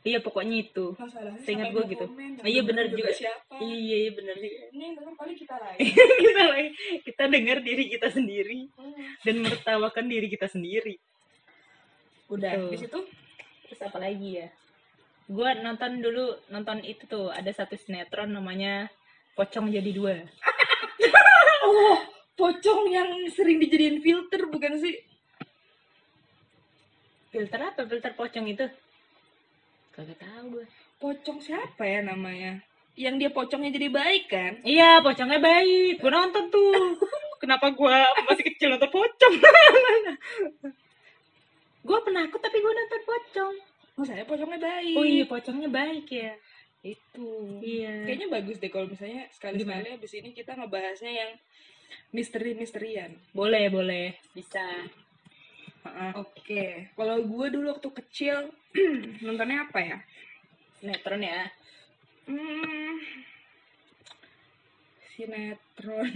Iya, 0.00 0.24
pokoknya 0.24 0.64
itu. 0.64 0.96
masalahnya 0.96 1.44
Seingat 1.44 1.76
yang 1.76 1.84
gitu. 1.84 2.06
komen, 2.08 2.40
iya, 2.40 2.62
bener 2.64 2.88
denger 2.88 2.96
juga. 3.04 3.10
siapa 3.12 3.52
Iya, 3.60 3.96
iya 4.00 4.10
benar 4.16 4.36
juga. 4.36 4.64
ini 4.72 4.84
denger 4.96 5.12
paling 5.12 5.36
kita 5.36 5.56
lain 5.60 5.78
kita 6.24 6.42
lagi- 6.48 6.74
kita 7.04 7.24
dengar 7.28 7.58
diri 7.60 7.84
kita 7.92 8.08
sendiri 8.08 8.60
dan 9.20 9.34
mertawakan 9.44 10.04
diri 10.08 10.26
kita 10.32 10.48
sendiri. 10.48 10.96
udah 12.30 12.52
Betul. 12.56 12.70
di 12.70 12.78
situ 12.78 13.00
Terus 13.66 13.80
apa 13.84 13.98
lagi 14.00 14.28
ya? 14.34 14.48
Gua 15.28 15.52
nonton 15.54 16.00
dulu 16.00 16.32
nonton 16.48 16.80
itu 16.80 17.04
tuh 17.04 17.28
ada 17.28 17.52
satu 17.52 17.76
sinetron 17.76 18.32
namanya 18.32 18.88
Pocong 19.36 19.68
Jadi 19.68 19.90
Dua. 19.92 20.16
oh 21.66 21.98
pocong 22.34 22.88
yang 22.88 23.10
sering 23.28 23.60
dijadiin 23.60 24.00
filter 24.00 24.48
bukan 24.48 24.80
sih 24.80 24.96
Filter 27.30 27.60
apa? 27.64 27.80
Filter 27.84 28.12
pocong 28.12 28.46
itu? 28.46 28.66
Kagak 29.90 30.18
tahu 30.18 30.44
gue. 30.54 30.66
pocong 30.98 31.40
siapa 31.40 31.80
ya 31.80 32.04
namanya 32.04 32.60
yang 32.92 33.16
dia 33.16 33.32
pocongnya 33.32 33.72
jadi 33.72 33.88
baik 33.88 34.24
kan 34.28 34.52
Iya, 34.60 35.00
pocongnya 35.00 35.40
baik. 35.40 35.98
Gue 35.98 36.10
nonton 36.10 36.44
tuh. 36.48 36.92
Kenapa 37.40 37.72
gua 37.72 37.96
masih 38.26 38.44
kecil 38.44 38.68
nonton 38.70 38.90
pocong? 38.90 39.34
gue 41.80 41.98
penakut 42.02 42.36
tapi 42.38 42.56
gue 42.56 42.72
nonton 42.72 43.02
pocong. 43.02 43.54
oh 43.96 44.04
saya 44.04 44.22
pocongnya 44.22 44.60
baik 44.60 44.94
Oh 44.94 45.04
iya, 45.04 45.24
pocongnya 45.24 45.68
baik 45.68 46.06
ya. 46.06 46.32
itu 46.80 47.60
Iya. 47.60 48.04
kayaknya 48.04 48.28
bagus 48.30 48.56
deh 48.56 48.68
kalau 48.68 48.88
misalnya 48.88 49.28
sekali 49.30 49.60
sekali 49.60 49.88
abis 49.90 50.12
ini 50.14 50.32
kita 50.32 50.52
ngebahasnya 50.54 51.12
yang 51.12 51.30
misteri 52.10 52.52
misterian 52.52 53.12
Boleh, 53.32 53.68
boleh. 53.68 54.16
Bisa. 54.30 54.64
Oke, 56.16 56.92
kalau 56.92 57.16
gue 57.24 57.46
dulu 57.50 57.66
waktu 57.72 57.88
kecil 58.04 58.36
nontonnya 59.24 59.64
apa 59.64 59.78
ya? 59.80 59.98
Sinetron 60.80 61.24
ya. 61.24 61.40
Hmm, 62.28 62.94
sinetron. 65.12 66.10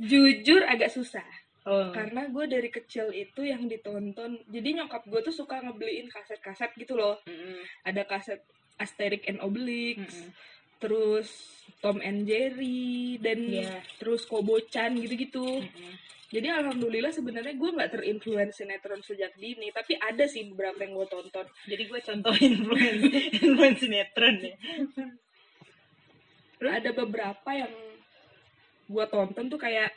Jujur 0.00 0.62
agak 0.66 0.90
susah 0.90 1.24
Oh. 1.68 1.92
karena 1.92 2.24
gue 2.24 2.44
dari 2.48 2.72
kecil 2.72 3.12
itu 3.12 3.44
yang 3.44 3.68
ditonton. 3.68 4.40
Jadi 4.48 4.80
nyokap 4.80 5.04
gue 5.04 5.20
tuh 5.20 5.44
suka 5.44 5.60
ngebeliin 5.60 6.08
kaset-kaset 6.08 6.72
gitu 6.72 6.96
loh. 6.96 7.20
Mm-mm. 7.28 7.60
Ada 7.84 8.08
kaset 8.08 8.40
Asterix 8.80 9.28
and 9.28 9.44
Obelix, 9.44 10.00
Mm-mm. 10.00 10.32
Terus 10.80 11.28
Tom 11.78 12.00
and 12.00 12.24
Jerry 12.24 13.16
dan 13.20 13.40
Iya. 13.46 13.80
terus 13.96 14.24
Kobo-chan 14.24 14.96
gitu-gitu. 14.96 15.60
Mm-mm. 15.60 15.94
Jadi 16.30 16.46
alhamdulillah 16.46 17.10
sebenarnya 17.10 17.58
gue 17.58 17.70
nggak 17.74 17.90
terinfluence 17.90 18.62
sinetron 18.62 19.02
sejak 19.02 19.34
dini, 19.34 19.66
tapi 19.74 19.98
ada 19.98 20.24
sih 20.24 20.46
beberapa 20.46 20.78
yang 20.80 20.94
gue 20.94 21.08
tonton. 21.10 21.42
Jadi 21.66 21.82
gue 21.84 22.00
contohin 22.00 22.50
influence, 22.62 23.02
influence 23.34 23.80
sinetron 23.82 24.36
ya. 24.38 24.54
Ada 26.60 26.92
beberapa 26.92 27.50
yang 27.50 27.72
gue 28.86 29.04
tonton 29.10 29.46
tuh 29.48 29.58
kayak 29.58 29.90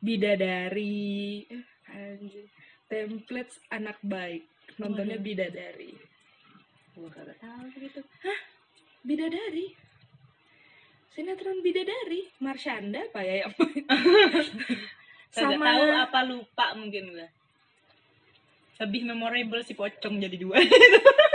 bidadari, 0.00 1.46
anjir, 1.86 2.46
templates 2.86 3.60
anak 3.68 3.98
baik, 4.00 4.46
nontonnya 4.78 5.18
bidadari, 5.18 5.94
Gue 6.94 7.10
kagak 7.12 7.38
tahu 7.38 7.66
gitu. 7.76 8.00
bidadari, 9.02 9.74
sinetron 11.18 11.58
bidadari, 11.60 12.30
Marshanda 12.38 13.02
apa 13.02 13.26
ya? 13.26 13.42
yang 13.42 13.52
Kagak 15.28 15.50
Sama- 15.58 15.66
tahu 15.66 15.82
apa 15.90 16.20
lupa 16.24 16.66
mungkin 16.78 17.10
gue. 17.10 17.26
Lebih 18.78 19.02
memorable 19.04 19.58
si 19.60 19.74
pocong 19.74 20.22
jadi 20.22 20.38
dua. 20.38 20.62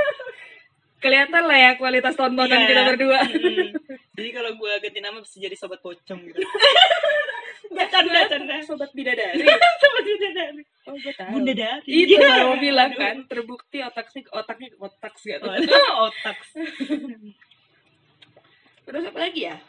Kelihatan 1.03 1.43
lah 1.43 1.59
ya 1.59 1.71
kualitas 1.75 2.15
tontonan 2.15 2.63
Iya. 2.63 2.67
kita 2.71 2.81
berdua. 2.87 3.19
Mm. 3.27 3.75
Jadi 4.15 4.29
kalau 4.31 4.55
gue 4.55 4.71
ganti 4.79 4.99
nama 5.03 5.19
bisa 5.19 5.35
jadi 5.35 5.51
sobat 5.53 5.83
pocong 5.83 6.15
gitu. 6.23 6.39
Bercanda, 7.75 8.23
canda. 8.31 8.55
Sobat 8.63 8.95
bidadari. 8.95 9.43
Sobat 9.75 10.03
bidadari. 10.07 10.63
Oh, 10.87 10.95
gue 10.95 11.13
tahu. 11.13 11.29
Bunda 11.35 11.51
dari. 11.53 11.83
Itu 11.85 12.15
Iya. 12.15 12.23
baru 12.39 12.55
bilang 12.55 12.91
Aduh. 12.91 13.01
kan, 13.03 13.15
terbukti 13.27 13.83
otak 13.83 14.07
sih 14.09 14.23
otaknya 14.25 14.71
otak 14.79 15.13
sih 15.19 15.35
Oh, 15.35 16.07
otak. 16.07 16.39
Terus 18.83 19.03
apa 19.05 19.19
lagi 19.19 19.41
ya? 19.43 19.59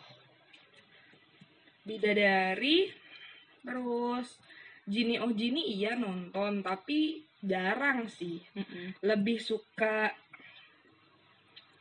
Bidadari, 1.85 2.89
terus 3.61 4.41
Jini 4.85 5.21
oh 5.21 5.33
Jini 5.33 5.77
iya 5.77 5.97
nonton, 5.97 6.65
tapi 6.65 7.25
jarang 7.45 8.09
sih. 8.09 8.41
Mm-mm. 8.57 8.97
Lebih 9.05 9.41
suka 9.41 10.13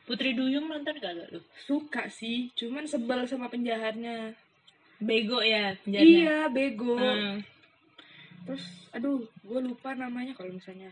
Putri 0.04 0.36
Duyung 0.36 0.68
nonton 0.68 1.00
kagak 1.00 1.32
lu? 1.32 1.40
suka 1.64 2.12
sih, 2.12 2.52
cuman 2.60 2.84
sebel 2.84 3.24
sama 3.24 3.48
penjahatnya. 3.48 4.36
Bego 5.00 5.40
ya 5.40 5.80
penjahatnya. 5.84 6.20
Iya, 6.20 6.40
bego. 6.52 7.00
Hmm. 7.00 7.40
Terus 8.44 8.64
aduh, 8.92 9.24
gue 9.24 9.60
lupa 9.64 9.96
namanya 9.96 10.36
kalau 10.36 10.52
misalnya 10.52 10.92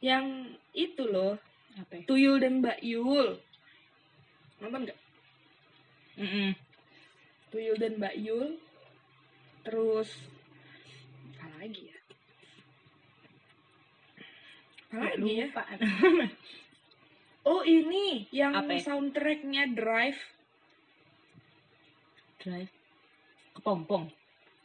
yang 0.00 0.56
itu 0.72 1.04
loh, 1.04 1.36
Apa? 1.76 2.04
Tuyul 2.08 2.40
dan 2.40 2.64
Mbak 2.64 2.80
Yul. 2.80 3.36
Nonton 4.60 4.88
nggak? 4.88 4.98
Mm-mm. 6.16 6.71
Tuyul 7.52 7.76
dan 7.76 8.00
Mbak 8.00 8.16
Yul. 8.16 8.56
Terus 9.62 10.08
apa 11.36 11.54
lagi 11.60 11.82
ya? 11.84 11.98
Apa 14.90 15.04
lagi 15.12 15.30
ya? 15.36 15.46
Oh 17.42 17.66
ini 17.66 18.30
yang 18.30 18.54
Apa 18.54 18.78
ya? 18.78 18.86
soundtracknya 18.86 19.74
Drive. 19.74 20.14
Drive. 22.38 22.70
Kepompong. 23.58 24.06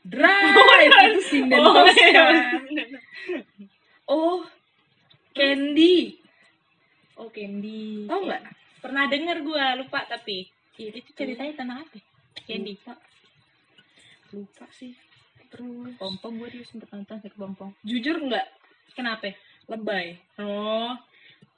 Drive 0.05 0.53
itu 1.09 1.21
sinden 1.25 1.57
Oh, 1.57 1.89
iya. 1.89 2.53
Oh, 4.05 4.45
Candy. 5.33 6.21
Oh 7.17 7.33
Candy. 7.33 8.05
Tahu 8.05 8.29
nggak? 8.29 8.43
Pernah 8.77 9.03
denger 9.09 9.37
gua 9.41 9.73
lupa 9.73 10.05
tapi. 10.05 10.45
Itu 10.77 11.01
ceritanya 11.17 11.57
tentang 11.57 11.81
apa? 11.81 11.97
Candy. 12.47 12.73
Lupa. 12.73 12.93
Lupa 14.31 14.65
sih. 14.71 14.95
Terus 15.47 15.95
Pompong 15.95 16.33
gua 16.37 16.47
dulu 16.47 16.63
sempet 16.63 16.89
nonton 16.89 17.17
sih 17.17 17.31
Pompong. 17.31 17.71
jujur 17.81 18.17
nggak 18.17 18.47
Kenapa? 18.91 19.31
lebay. 19.65 20.15
Oh, 20.37 20.95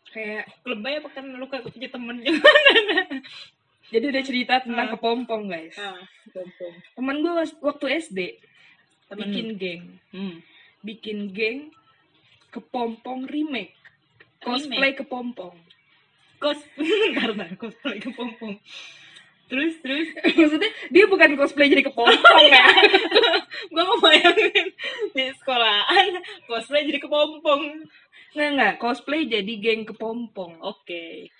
Kayak 0.08 0.50
lebay 0.64 0.98
apa 0.98 1.10
kan 1.12 1.26
lu 1.28 1.46
kagak 1.46 1.70
punya 1.70 1.86
temen 1.88 2.18
jadi 3.92 4.06
udah 4.06 4.24
cerita 4.24 4.58
tentang 4.60 4.88
Ah. 4.88 4.92
kepompong 4.92 5.46
guys. 5.46 5.74
Ah, 5.76 5.98
Pompong. 6.28 6.74
Temen 6.92 7.16
gue 7.20 7.34
waktu 7.60 7.86
SD 8.00 8.20
Temen 9.08 9.22
bikin 9.24 9.48
geng, 9.56 9.84
Hmm. 10.10 10.38
bikin 10.82 11.20
geng 11.30 11.70
kepompong 12.50 13.26
remake, 13.26 13.74
cosplay 14.40 14.94
kepompong. 14.94 15.54
Kos 16.38 16.58
karena 17.18 17.46
cosplay 17.56 17.98
ke 17.98 18.10
Pompong. 18.10 18.58
Terus 19.50 19.74
terus 19.82 20.08
Maksudnya 20.38 20.70
dia 20.88 21.06
bukan 21.06 21.34
cosplay 21.34 21.68
jadi 21.68 21.82
kepompong 21.84 22.46
ya. 22.46 22.66
gua 23.74 23.84
ngebayangin 23.84 24.68
di 25.12 25.26
sekolahan 25.36 26.22
cosplay 26.46 26.86
jadi 26.86 27.00
kepompong. 27.00 27.62
Nggak 28.30 28.50
nggak 28.54 28.74
cosplay 28.78 29.26
jadi 29.26 29.54
geng 29.58 29.84
kepompong. 29.84 30.62
Oke. 30.62 31.34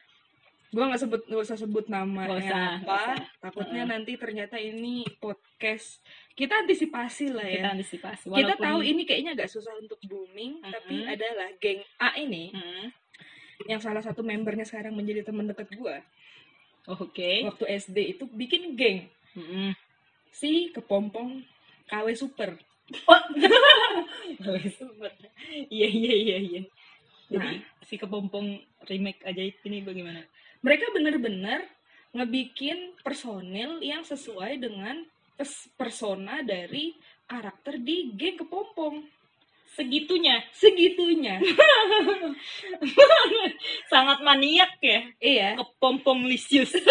Gue 0.70 0.86
nggak 0.86 1.02
sebut 1.02 1.22
nggak 1.24 1.42
usah 1.44 1.58
sebut 1.58 1.86
namanya 1.86 2.30
Nggak 2.30 2.42
usah, 2.44 2.62
apa. 2.78 2.94
usah. 2.96 3.18
Takutnya 3.40 3.82
Heeh. 3.82 3.92
nanti 3.92 4.14
ternyata 4.16 4.56
ini 4.56 5.02
podcast 5.18 5.98
kita 6.34 6.62
antisipasi 6.62 7.30
lah 7.30 7.42
Kita 7.44 7.62
ya. 7.64 7.74
antisipasi. 7.74 8.26
Kita 8.28 8.54
walaupun- 8.54 8.62
tahu 8.62 8.80
ini 8.84 9.02
kayaknya 9.04 9.34
agak 9.34 9.50
susah 9.50 9.74
untuk 9.76 9.98
booming, 10.04 10.62
tapi 10.62 10.94
Mm-mm. 11.00 11.10
adalah 11.10 11.50
geng 11.58 11.82
A 11.98 12.14
ini 12.16 12.54
Hmm. 12.54 12.86
yang 13.66 13.78
salah 13.78 14.00
satu 14.00 14.22
membernya 14.22 14.62
sekarang 14.62 14.94
menjadi 14.94 15.26
teman 15.26 15.46
dekat 15.46 15.70
gue. 15.70 15.96
Oke. 16.90 17.46
Waktu 17.46 17.66
SD 17.78 17.98
itu 18.18 18.24
bikin 18.26 18.74
geng 18.74 19.06
Mm-mm. 19.38 19.78
si 20.34 20.74
kepompong 20.74 21.46
KW 21.86 22.08
Super. 22.18 22.58
Oh. 23.06 23.22
Super. 24.82 25.14
Iya 25.70 25.88
iya 25.90 26.16
iya 26.18 26.38
iya. 26.42 26.62
Jadi 27.30 27.62
Nah. 27.62 27.86
si 27.86 27.94
kepompong 28.02 28.58
remake 28.90 29.22
ajaib 29.22 29.62
ini 29.70 29.86
bagaimana? 29.86 30.26
Mereka 30.66 30.90
bener-bener 30.90 31.62
ngebikin 32.10 32.98
personil 33.06 33.78
yang 33.86 34.02
sesuai 34.02 34.58
dengan 34.58 35.06
persona 35.78 36.42
dari 36.42 36.98
karakter 37.30 37.78
di 37.78 38.10
geng 38.18 38.42
kepompong. 38.42 39.06
Segitunya 39.76 40.44
Segitunya. 40.52 41.40
sangat 43.92 44.20
maniak 44.26 44.72
ya. 44.82 45.00
iya. 45.22 45.50
Kepompong 45.58 46.26
lisius. 46.26 46.74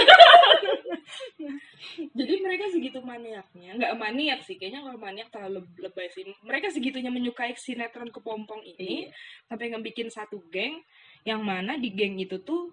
Jadi 2.18 2.34
mereka 2.42 2.70
segitu 2.70 3.02
maniaknya. 3.02 3.74
Nggak 3.74 3.94
maniak 3.98 4.40
sih. 4.46 4.58
Kayaknya 4.58 4.80
kalau 4.86 4.98
maniak 4.98 5.28
terlalu 5.34 5.66
lebay 5.82 6.08
sih. 6.14 6.22
Mereka 6.46 6.70
segitunya 6.70 7.10
menyukai 7.10 7.54
sinetron 7.58 8.10
kepompong 8.14 8.62
ini. 8.62 9.06
Iya. 9.06 9.10
Sampai 9.50 9.74
ngebikin 9.74 10.10
satu 10.10 10.42
geng. 10.50 10.82
Yang 11.26 11.40
mana 11.42 11.76
di 11.76 11.90
geng 11.90 12.18
itu 12.18 12.38
tuh 12.42 12.72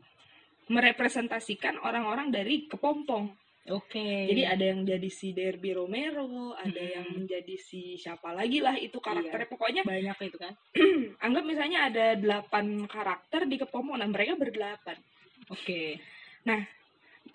merepresentasikan 0.70 1.78
orang-orang 1.82 2.34
dari 2.34 2.66
kepompong. 2.70 3.45
Oke. 3.66 4.30
Jadi 4.30 4.46
ada 4.46 4.62
yang 4.62 4.86
jadi 4.86 5.10
si 5.10 5.34
Derby 5.34 5.74
Romero, 5.74 6.54
ada 6.54 6.70
Mm-mm. 6.70 6.94
yang 6.94 7.08
menjadi 7.18 7.56
si 7.58 7.98
siapa 7.98 8.30
lagi 8.30 8.62
lah 8.62 8.78
itu 8.78 9.02
karakternya. 9.02 9.50
Pokoknya 9.50 9.82
banyak 9.82 10.18
itu 10.30 10.38
kan. 10.38 10.54
anggap 11.26 11.44
misalnya 11.50 11.90
ada 11.90 12.14
delapan 12.14 12.86
karakter 12.86 13.50
di 13.50 13.58
kepompong, 13.58 13.98
nah 13.98 14.06
mereka 14.06 14.38
berdelapan. 14.38 14.98
Oke. 15.50 15.98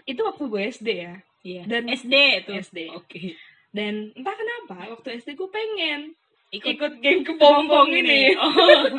Itu 0.07 0.23
waktu 0.23 0.45
gue 0.47 0.63
SD 0.71 0.89
ya. 1.03 1.15
Iya. 1.43 1.63
Dan- 1.67 1.91
SD 1.91 2.15
itu. 2.47 2.51
SD. 2.63 2.79
Oke. 2.95 3.35
Dan 3.75 4.15
entah 4.15 4.35
kenapa 4.35 4.87
waktu 4.95 5.19
SD 5.19 5.35
gue 5.35 5.51
pengen 5.51 6.15
Ikut 6.51 6.67
ikut 6.75 6.93
geng 6.99 7.23
kepompong 7.23 7.95
ini. 7.95 8.35
Oh. 8.35 8.51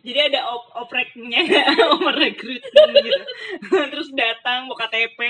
Jadi 0.00 0.32
ada 0.32 0.40
op 0.48 0.64
opreknya, 0.80 1.44
rekrutmen 2.24 2.88
gitu. 3.04 3.22
Terus 3.68 4.08
datang 4.16 4.64
mau 4.64 4.72
KTP, 4.72 5.20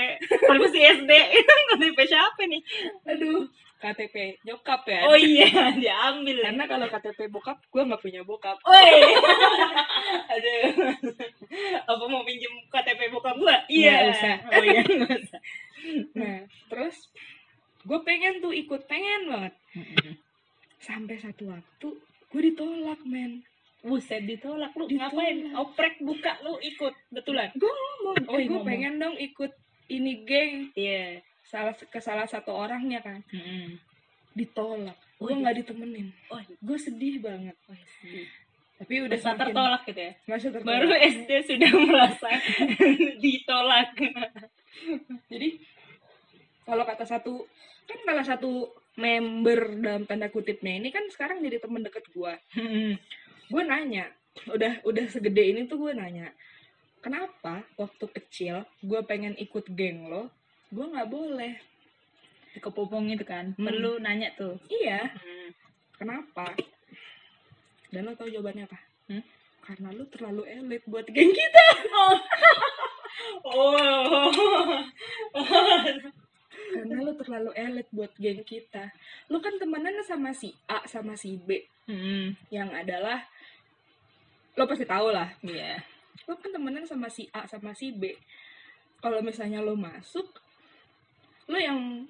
kalau 0.47 0.63
masih 0.63 0.95
SD, 0.95 1.11
KTP 1.75 1.97
siapa 2.07 2.41
nih? 2.47 2.63
Aduh, 3.03 3.51
KTP 3.83 4.39
nyokap 4.47 4.87
ya. 4.87 5.11
Oh 5.11 5.19
iya, 5.19 5.75
diambil. 5.75 6.47
Karena 6.47 6.63
kalau 6.71 6.87
KTP 6.87 7.27
bokap, 7.27 7.59
gue 7.67 7.83
nggak 7.83 7.99
punya 7.99 8.23
bokap. 8.23 8.63
Oi. 8.63 8.95
Aduh. 10.39 10.63
Apa 11.91 12.03
mau 12.07 12.23
pinjem 12.23 12.53
KTP 12.71 13.11
bokap 13.11 13.35
gua? 13.43 13.67
Nggak 13.67 13.99
usah. 14.15 14.35
Oh 14.55 14.63
iya, 14.63 14.81
nggak 14.87 15.19
usah. 15.19 15.41
Nah, 16.15 16.39
terus 16.71 16.95
gue 17.83 17.99
pengen 18.07 18.39
tuh 18.39 18.55
ikut, 18.55 18.87
pengen 18.87 19.27
banget. 19.27 19.53
Sampai 20.81 21.15
satu 21.15 21.45
waktu, 21.47 21.87
gue 22.27 22.41
ditolak, 22.43 22.99
men. 23.05 23.45
Buset 23.81 24.25
ditolak 24.25 24.73
lu 24.73 24.85
Ditolak. 24.85 25.09
ngapain? 25.09 25.37
Oprek 25.57 25.95
buka 26.01 26.37
lu 26.41 26.57
ikut 26.57 26.93
betulan. 27.09 27.49
Gue 27.53 27.69
ngomong, 27.69 28.15
Oh, 28.29 28.37
eh, 28.37 28.45
gue 28.45 28.61
pengen 28.61 28.97
dong 28.97 29.17
ikut 29.17 29.49
ini 29.87 30.21
geng. 30.21 30.69
Iya. 30.73 31.21
Salah 31.41 31.73
ke 31.73 31.97
salah 31.97 32.25
satu 32.25 32.53
orangnya 32.53 33.01
kan. 33.01 33.25
Ditolak. 34.33 34.97
Gue 35.17 35.25
Oh, 35.25 35.29
iya. 35.29 35.41
nggak 35.41 35.55
ditemenin. 35.61 36.07
Oh, 36.29 36.37
Gue 36.61 36.77
sedih 36.77 37.21
banget. 37.21 37.57
Tapi 38.81 38.93
udah 39.01 39.13
udah 39.13 39.17
semakin 39.17 39.41
tertolak 39.45 39.81
gitu 39.85 40.01
ya. 40.01 40.13
Masa 40.25 40.47
tertolak. 40.49 40.65
Baru 40.65 40.89
SD 40.97 41.29
sudah 41.45 41.71
merasa 41.81 42.29
ditolak. 43.25 43.89
Jadi 45.31 45.49
kalau 46.63 46.83
kata 46.85 47.05
satu 47.05 47.45
kan 47.85 47.97
salah 48.01 48.25
satu 48.25 48.69
member 48.99 49.79
dalam 49.79 50.03
tanda 50.03 50.27
kutipnya 50.27 50.75
ini 50.75 50.91
kan 50.91 51.07
sekarang 51.07 51.39
jadi 51.39 51.63
temen 51.63 51.83
deket 51.83 52.03
gue. 52.11 52.33
Gue 53.47 53.63
nanya, 53.63 54.11
udah 54.51 54.83
udah 54.83 55.05
segede 55.07 55.43
ini 55.43 55.67
tuh 55.67 55.87
gue 55.87 55.93
nanya, 55.95 56.31
kenapa 56.99 57.63
waktu 57.79 58.05
kecil 58.11 58.67
gue 58.83 59.01
pengen 59.07 59.35
ikut 59.39 59.71
geng 59.75 60.11
lo, 60.11 60.27
gue 60.71 60.85
nggak 60.85 61.11
boleh. 61.11 61.53
Kepopong 62.59 63.15
itu 63.15 63.23
kan. 63.23 63.55
Hmm. 63.55 63.63
Perlu 63.63 64.03
nanya 64.03 64.35
tuh. 64.35 64.59
Iya, 64.67 65.07
kenapa? 65.95 66.51
Dan 67.91 68.07
lo 68.07 68.15
tau 68.15 68.27
jawabannya 68.27 68.67
apa? 68.67 68.79
Hmm? 69.07 69.23
Karena 69.63 69.87
lo 69.95 70.03
terlalu 70.11 70.43
elit 70.47 70.83
buat 70.83 71.07
geng 71.07 71.31
kita. 71.31 71.65
Oh. 71.95 72.19
Karena 76.71 77.03
lo 77.03 77.11
terlalu 77.19 77.51
elit 77.53 77.87
buat 77.91 78.11
geng 78.15 78.41
kita. 78.47 78.89
Lo 79.27 79.43
kan 79.43 79.59
temenan 79.59 79.99
sama 80.07 80.31
si 80.31 80.55
A 80.65 80.87
sama 80.87 81.19
si 81.19 81.35
B. 81.35 81.67
Hmm. 81.91 82.37
yang 82.53 82.71
adalah 82.71 83.25
lo 84.55 84.63
pasti 84.63 84.85
tahu 84.87 85.11
lah 85.11 85.33
Iya. 85.43 85.81
lo 86.29 86.37
kan 86.39 86.53
temenan 86.53 86.85
sama 86.87 87.09
si 87.11 87.27
A 87.33 87.43
sama 87.49 87.73
si 87.75 87.91
B 87.91 88.15
kalau 89.01 89.19
misalnya 89.19 89.59
lo 89.59 89.73
masuk 89.75 90.29
lo 91.51 91.59
yang 91.59 92.07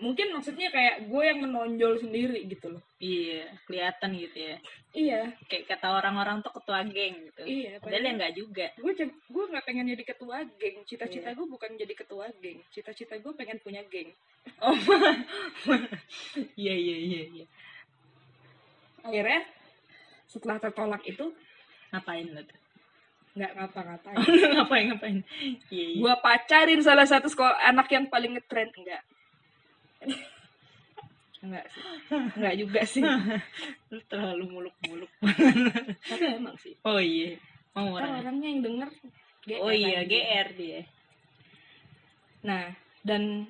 mungkin 0.00 0.32
maksudnya 0.32 0.72
kayak 0.72 1.12
gue 1.12 1.22
yang 1.22 1.44
menonjol 1.44 2.00
sendiri 2.00 2.48
gitu 2.48 2.72
loh 2.72 2.82
Iya, 2.98 3.46
kelihatan 3.68 4.10
gitu 4.16 4.38
ya. 4.50 4.56
iya 4.90 5.20
Kayak 5.46 5.76
kata 5.76 6.02
orang-orang 6.02 6.42
tuh 6.42 6.50
ketua 6.56 6.82
geng 6.88 7.14
gitu. 7.30 7.42
iya 7.44 7.76
Padahal 7.78 8.02
ya 8.02 8.12
nggak 8.18 8.34
juga. 8.34 8.66
gue 8.74 8.92
gue 9.06 9.44
nggak 9.52 9.64
pengen 9.68 9.92
jadi 9.92 10.04
ketua 10.08 10.36
geng 10.56 10.76
cita-cita 10.82 11.30
gue 11.36 11.46
bukan 11.46 11.70
jadi 11.76 11.94
ketua 11.94 12.26
geng 12.40 12.58
cita-cita 12.72 13.14
gue 13.20 13.32
pengen 13.36 13.60
punya 13.60 13.84
geng 13.86 14.08
Oh. 14.64 14.72
Iya, 16.58 16.74
iya, 16.74 16.96
iya, 16.96 17.22
iya. 17.28 17.46
akhirnya 19.04 19.44
setelah 20.26 20.56
tertolak 20.58 21.04
itu 21.04 21.28
Ngapain 21.88 22.28
lo 22.28 22.42
tuh? 22.44 22.58
Nggak 23.38 23.52
ngapa-ngapain 23.54 24.16
ngapain, 24.54 24.84
ngapain? 24.90 25.16
Iya. 25.68 25.86
gue 25.96 26.14
pacarin 26.18 26.80
salah 26.80 27.04
satu 27.04 27.26
sekolah 27.26 27.54
anak 27.62 27.86
yang 27.88 28.06
paling 28.06 28.34
ngetrend 28.34 28.74
enggak 28.74 29.02
enggak 31.38 31.64
sih 31.72 31.82
enggak 32.10 32.54
juga 32.56 32.80
sih 32.82 33.02
Lu 33.90 34.00
terlalu 34.04 34.44
muluk-muluk. 34.48 35.10
tapi 36.02 36.24
emang 36.28 36.56
sih 36.56 36.74
Oh 36.82 36.98
iya. 36.98 37.38
Mau 37.72 37.94
Ntar 37.94 38.02
orang. 38.04 38.20
orangnya 38.20 38.48
yang 38.48 38.60
denger 38.60 38.90
GR 39.40 39.60
Oh 39.60 39.70
iya, 39.70 40.02
lagi. 40.02 40.10
GR 40.12 40.48
dia. 40.52 40.80
nah 42.40 42.64
dan 43.00 43.46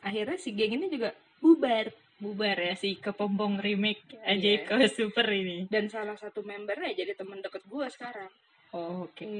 akhirnya 0.00 0.36
si 0.36 0.50
geng 0.52 0.74
ini 0.74 0.86
juga 0.88 1.10
bubar 1.38 1.88
Bubar 2.18 2.58
ya 2.58 2.74
si 2.74 2.98
kepompong 2.98 3.62
remake 3.62 4.02
aja 4.20 4.42
Iya. 4.52 4.66
ke 4.66 4.90
super 4.90 5.22
ini. 5.28 5.70
dan 5.70 5.86
salah 5.86 6.14
satu 6.14 6.42
membernya 6.42 6.90
jadi 6.92 7.14
teman 7.14 7.38
deket 7.38 7.62
gue 7.62 7.86
sekarang 7.88 8.26
Oh, 8.76 9.08
oke. 9.08 9.32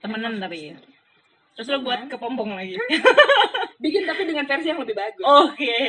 Temenan 0.00 0.40
tapi 0.40 0.72
ya. 0.72 0.76
terus 1.56 1.72
lo 1.72 1.80
buat 1.80 2.04
kepompong 2.04 2.52
lagi? 2.52 2.76
Bikin 3.82 4.04
tapi 4.04 4.28
dengan 4.28 4.44
versi 4.44 4.68
yang 4.68 4.80
lebih 4.80 4.92
bagus. 4.92 5.24
Oke. 5.24 5.80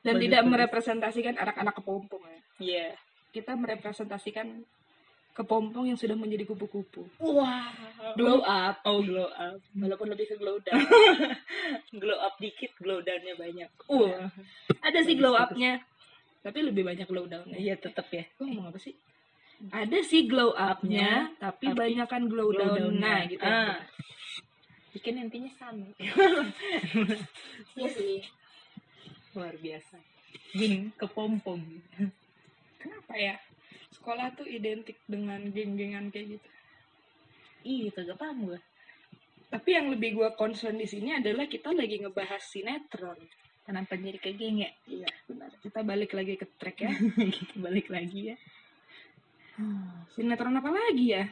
Dan 0.00 0.16
bagus, 0.16 0.22
tidak 0.24 0.42
bagus. 0.44 0.52
merepresentasikan 0.56 1.34
anak-anak 1.36 1.74
kepompong 1.76 2.22
ya. 2.24 2.38
iya. 2.60 2.88
Kita 3.28 3.52
merepresentasikan 3.52 4.64
kepompong 5.36 5.92
yang 5.92 5.98
sudah 6.00 6.16
menjadi 6.16 6.48
kupu-kupu. 6.48 7.04
Wah 7.20 7.68
glow 8.16 8.40
up. 8.42 8.80
Oh 8.88 9.04
glow 9.04 9.28
up. 9.28 9.60
Walaupun 9.76 10.08
lebih 10.08 10.32
ke 10.32 10.36
glow 10.40 10.56
down. 10.64 10.82
Glow 12.02 12.18
up 12.18 12.34
dikit 12.40 12.72
glow 12.80 13.04
downnya 13.04 13.36
banyak. 13.36 13.70
Wah. 13.92 14.32
ada 14.82 14.98
sih 15.04 15.14
glow 15.20 15.36
up-nya 15.36 15.84
tapi 16.38 16.64
lebih 16.64 16.86
banyak 16.86 17.04
glow 17.04 17.28
down-nya. 17.28 17.60
Iya 17.60 17.74
tetep 17.76 18.08
ya. 18.08 18.24
Gue 18.38 18.48
ngomong 18.48 18.72
apa 18.72 18.80
sih 18.80 18.96
ada 19.74 19.98
sih 20.06 20.30
glow 20.30 20.54
up-nya 20.54 21.34
tapi, 21.42 21.66
tapi 21.70 21.74
banyak 21.74 22.06
kan 22.06 22.30
glow, 22.30 22.54
glow 22.54 22.78
down-nya 22.78 23.26
down-nya. 23.26 23.30
gitu 23.30 23.44
Ah. 23.44 23.78
bikin 24.94 25.14
intinya 25.20 25.52
sama. 25.54 25.86
Iya 27.78 27.88
sih. 27.94 28.18
Luar 29.34 29.54
biasa. 29.54 29.96
Geng 30.58 30.90
kepompong. 30.98 31.62
Kenapa 32.82 33.14
ya? 33.14 33.38
Sekolah 33.94 34.34
tuh 34.34 34.46
identik 34.46 34.98
dengan 35.06 35.38
geng-gengan 35.54 36.10
kayak 36.10 36.38
gitu. 36.38 36.48
Ih 37.66 37.90
kagak 37.94 38.18
paham 38.18 38.50
gue 38.50 38.60
tapi 39.48 39.72
yang 39.72 39.88
lebih 39.88 40.12
gue 40.12 40.28
concern 40.36 40.76
di 40.76 40.84
sini 40.84 41.16
adalah 41.16 41.48
kita 41.48 41.72
lagi 41.72 42.04
ngebahas 42.04 42.42
sinetron. 42.44 43.16
Kenapa 43.64 43.96
jadi 43.96 44.20
ke 44.20 44.36
geng 44.36 44.60
ya? 44.60 44.68
Iya 44.84 45.08
benar. 45.24 45.52
Kita 45.60 45.80
balik 45.84 46.12
lagi 46.12 46.36
ke 46.36 46.44
track 46.60 46.76
ya. 46.84 46.92
Kita 47.36 47.56
balik 47.56 47.88
lagi 47.88 48.32
ya 48.32 48.36
sinetron 50.14 50.56
apa 50.56 50.70
lagi 50.70 51.12
ya 51.12 51.24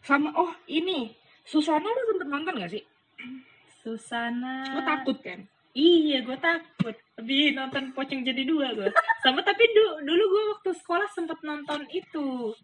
sama 0.00 0.30
oh 0.34 0.54
ini 0.66 1.10
Susana 1.42 1.82
lu 1.82 2.02
sempet 2.10 2.28
nonton 2.28 2.58
gak 2.58 2.72
sih 2.72 2.84
Susana 3.82 4.54
lu 4.72 4.82
takut 4.82 5.18
kan 5.20 5.40
Iya, 5.76 6.24
gue 6.24 6.40
takut. 6.40 6.96
Lebih 7.20 7.52
nonton 7.52 7.92
Pocong 7.92 8.24
jadi 8.24 8.48
dua 8.48 8.72
gue. 8.72 8.88
Sama 9.20 9.44
tapi 9.44 9.60
du- 9.76 10.08
dulu 10.08 10.24
gue 10.24 10.44
waktu 10.56 10.70
sekolah 10.72 11.04
sempet 11.12 11.36
nonton 11.44 11.84
itu. 11.92 12.56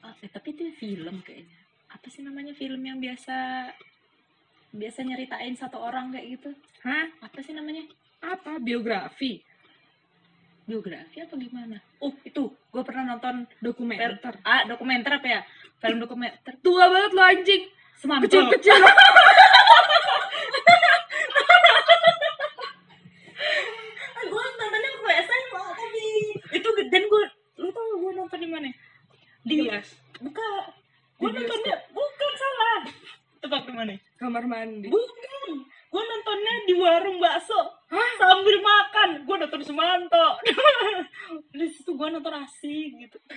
Ah, 0.00 0.16
eh, 0.16 0.30
tapi 0.32 0.56
itu 0.56 0.72
film 0.72 1.20
kayaknya. 1.20 1.60
Apa 1.92 2.08
sih 2.08 2.24
namanya 2.24 2.56
film 2.56 2.80
yang 2.80 2.96
biasa 2.96 3.68
biasa 4.72 5.04
nyeritain 5.04 5.52
satu 5.52 5.76
orang 5.76 6.08
kayak 6.08 6.40
gitu? 6.40 6.50
hah 6.80 7.12
Apa 7.20 7.44
sih 7.44 7.52
namanya? 7.52 7.84
apa 8.18 8.56
biografi 8.56 9.44
Biografi 10.68 11.24
apa 11.24 11.32
gimana? 11.40 11.80
Oh, 11.96 12.12
itu. 12.28 12.52
Gue 12.68 12.82
pernah 12.84 13.16
nonton 13.16 13.48
dokumenter 13.64 14.20
ah 14.44 14.68
dokumenter 14.68 15.16
apa 15.16 15.24
ya? 15.24 15.40
Film 15.80 15.96
dokumenter. 16.04 16.60
tua 16.60 16.92
banget 16.92 17.16
lo 17.16 17.22
anjing 17.24 17.62
Semantol. 17.96 18.28
kecil-kecil 18.28 18.76
gue 24.28 24.42
nontonnya 24.44 24.90
waktu 24.92 25.10
SMA 25.24 25.62
tapi 25.72 26.04
itu 26.52 26.68
dan 26.92 27.02
gue 27.08 27.22
lu 27.64 27.68
tau 27.72 27.92
gue 27.96 28.12
nonton 28.12 28.36
di 28.36 28.48
mana? 28.52 28.68
Di 29.48 29.64
Jelas. 29.64 29.96
buka 30.20 30.44
Di 31.16 31.24
gue 31.24 31.30
nontonnya 31.32 31.76
bukan 31.96 32.32
salah 32.36 32.80
tebak 33.40 33.64
di 33.64 33.72
mana 33.72 33.96
kamar 34.20 34.44
mandi 34.44 34.92
bukan 34.92 35.64
gue 35.64 36.02
nontonnya 36.04 36.54
di 36.68 36.74
warung 36.76 37.16
bakso 37.22 37.77
sambil 37.92 38.56
makan. 38.60 39.08
Gue 39.24 39.36
nonton 39.40 39.62
Sumanto. 39.64 40.26
Di 41.56 41.66
situ 41.72 41.90
gue 41.96 42.08
nonton 42.12 42.34
asik 42.44 42.90
gitu. 43.08 43.18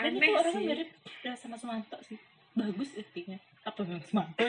Dan 0.00 0.16
aneh 0.16 0.32
itu 0.32 0.32
orangnya 0.32 0.60
sih. 0.60 0.64
mirip 0.64 0.88
ya 1.20 1.32
sama 1.36 1.56
Sumanto 1.60 1.96
sih. 2.08 2.16
Bagus 2.56 2.96
aktingnya 2.96 3.38
apa 3.64 3.84
memang 3.84 4.04
Sumanto? 4.08 4.40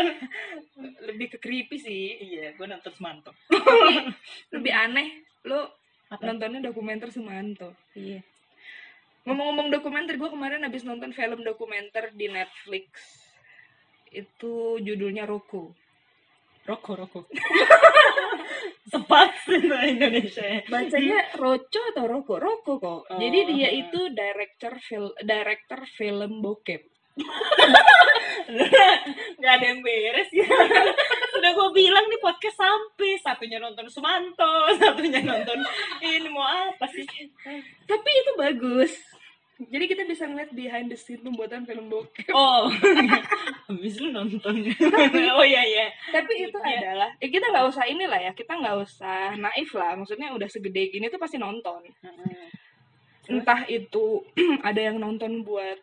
Lebih 1.08 1.36
ke 1.36 1.38
creepy 1.40 1.76
sih. 1.80 2.20
Iya 2.20 2.56
gue 2.56 2.66
nonton 2.68 2.92
Sumanto. 2.92 3.32
Tapi 3.48 4.12
lebih 4.52 4.72
aneh. 4.72 5.24
Lo 5.48 5.80
apa? 6.12 6.20
nontonnya 6.28 6.68
dokumenter 6.68 7.08
Sumanto? 7.08 7.72
Iya. 7.96 8.20
Ngomong-ngomong 9.24 9.68
dokumenter 9.72 10.16
gue 10.16 10.28
kemarin 10.32 10.64
habis 10.64 10.84
nonton 10.84 11.12
film 11.16 11.40
dokumenter 11.44 12.12
di 12.12 12.28
Netflix. 12.28 12.88
Itu 14.12 14.76
judulnya 14.80 15.24
Roku 15.24 15.72
roko 16.68 16.90
roko 16.96 17.20
sepat 18.90 19.30
itu 19.46 19.70
Indonesia. 19.70 20.42
Ya. 20.42 20.60
bacanya 20.66 21.20
Roco 21.38 21.80
atau 21.94 22.04
Roko 22.10 22.34
Roko 22.42 22.72
kok. 22.82 23.00
Oh. 23.06 23.18
jadi 23.18 23.38
dia 23.46 23.70
itu 23.70 24.10
director 24.10 24.74
film 24.82 25.14
director 25.22 25.80
film 25.94 26.42
bokep. 26.42 26.82
Nggak 29.40 29.52
ada 29.52 29.64
yang 29.64 29.80
beres 29.84 30.30
ya. 30.34 30.46
Udah 31.38 31.50
gue 31.54 31.68
bilang 31.72 32.04
nih 32.10 32.20
podcast 32.20 32.58
sampai 32.58 33.16
satunya 33.22 33.62
nonton 33.62 33.86
Sumanto 33.86 34.74
satunya 34.76 35.22
nonton 35.22 35.58
ini 36.02 36.28
mau 36.28 36.44
apa 36.44 36.86
sih? 36.90 37.06
Tapi 37.86 38.10
itu 38.10 38.32
bagus 38.36 38.92
jadi 39.68 39.84
kita 39.84 40.02
bisa 40.08 40.24
ngeliat 40.24 40.56
behind 40.56 40.88
the 40.88 40.96
scene 40.96 41.20
pembuatan 41.20 41.68
film 41.68 41.92
bokep. 41.92 42.32
Oh 42.32 42.72
habis 43.68 44.00
lu 44.00 44.08
nonton 44.08 44.64
oh 45.36 45.44
iya 45.44 45.62
iya. 45.62 45.86
Tapi 46.08 46.48
itu 46.48 46.56
Iya. 46.56 46.78
adalah 46.80 47.10
eh, 47.20 47.28
kita 47.28 47.52
nggak 47.52 47.66
usah 47.68 47.84
inilah 47.84 48.20
ya 48.24 48.32
kita 48.32 48.56
nggak 48.56 48.76
usah 48.80 49.36
naif 49.36 49.70
lah. 49.76 50.00
Maksudnya 50.00 50.32
udah 50.32 50.48
segede 50.48 50.88
gini 50.88 51.12
tuh 51.12 51.20
pasti 51.20 51.36
nonton. 51.36 51.84
Entah 53.28 53.68
itu 53.68 54.24
ada 54.68 54.80
yang 54.80 54.96
nonton 54.96 55.44
buat 55.44 55.76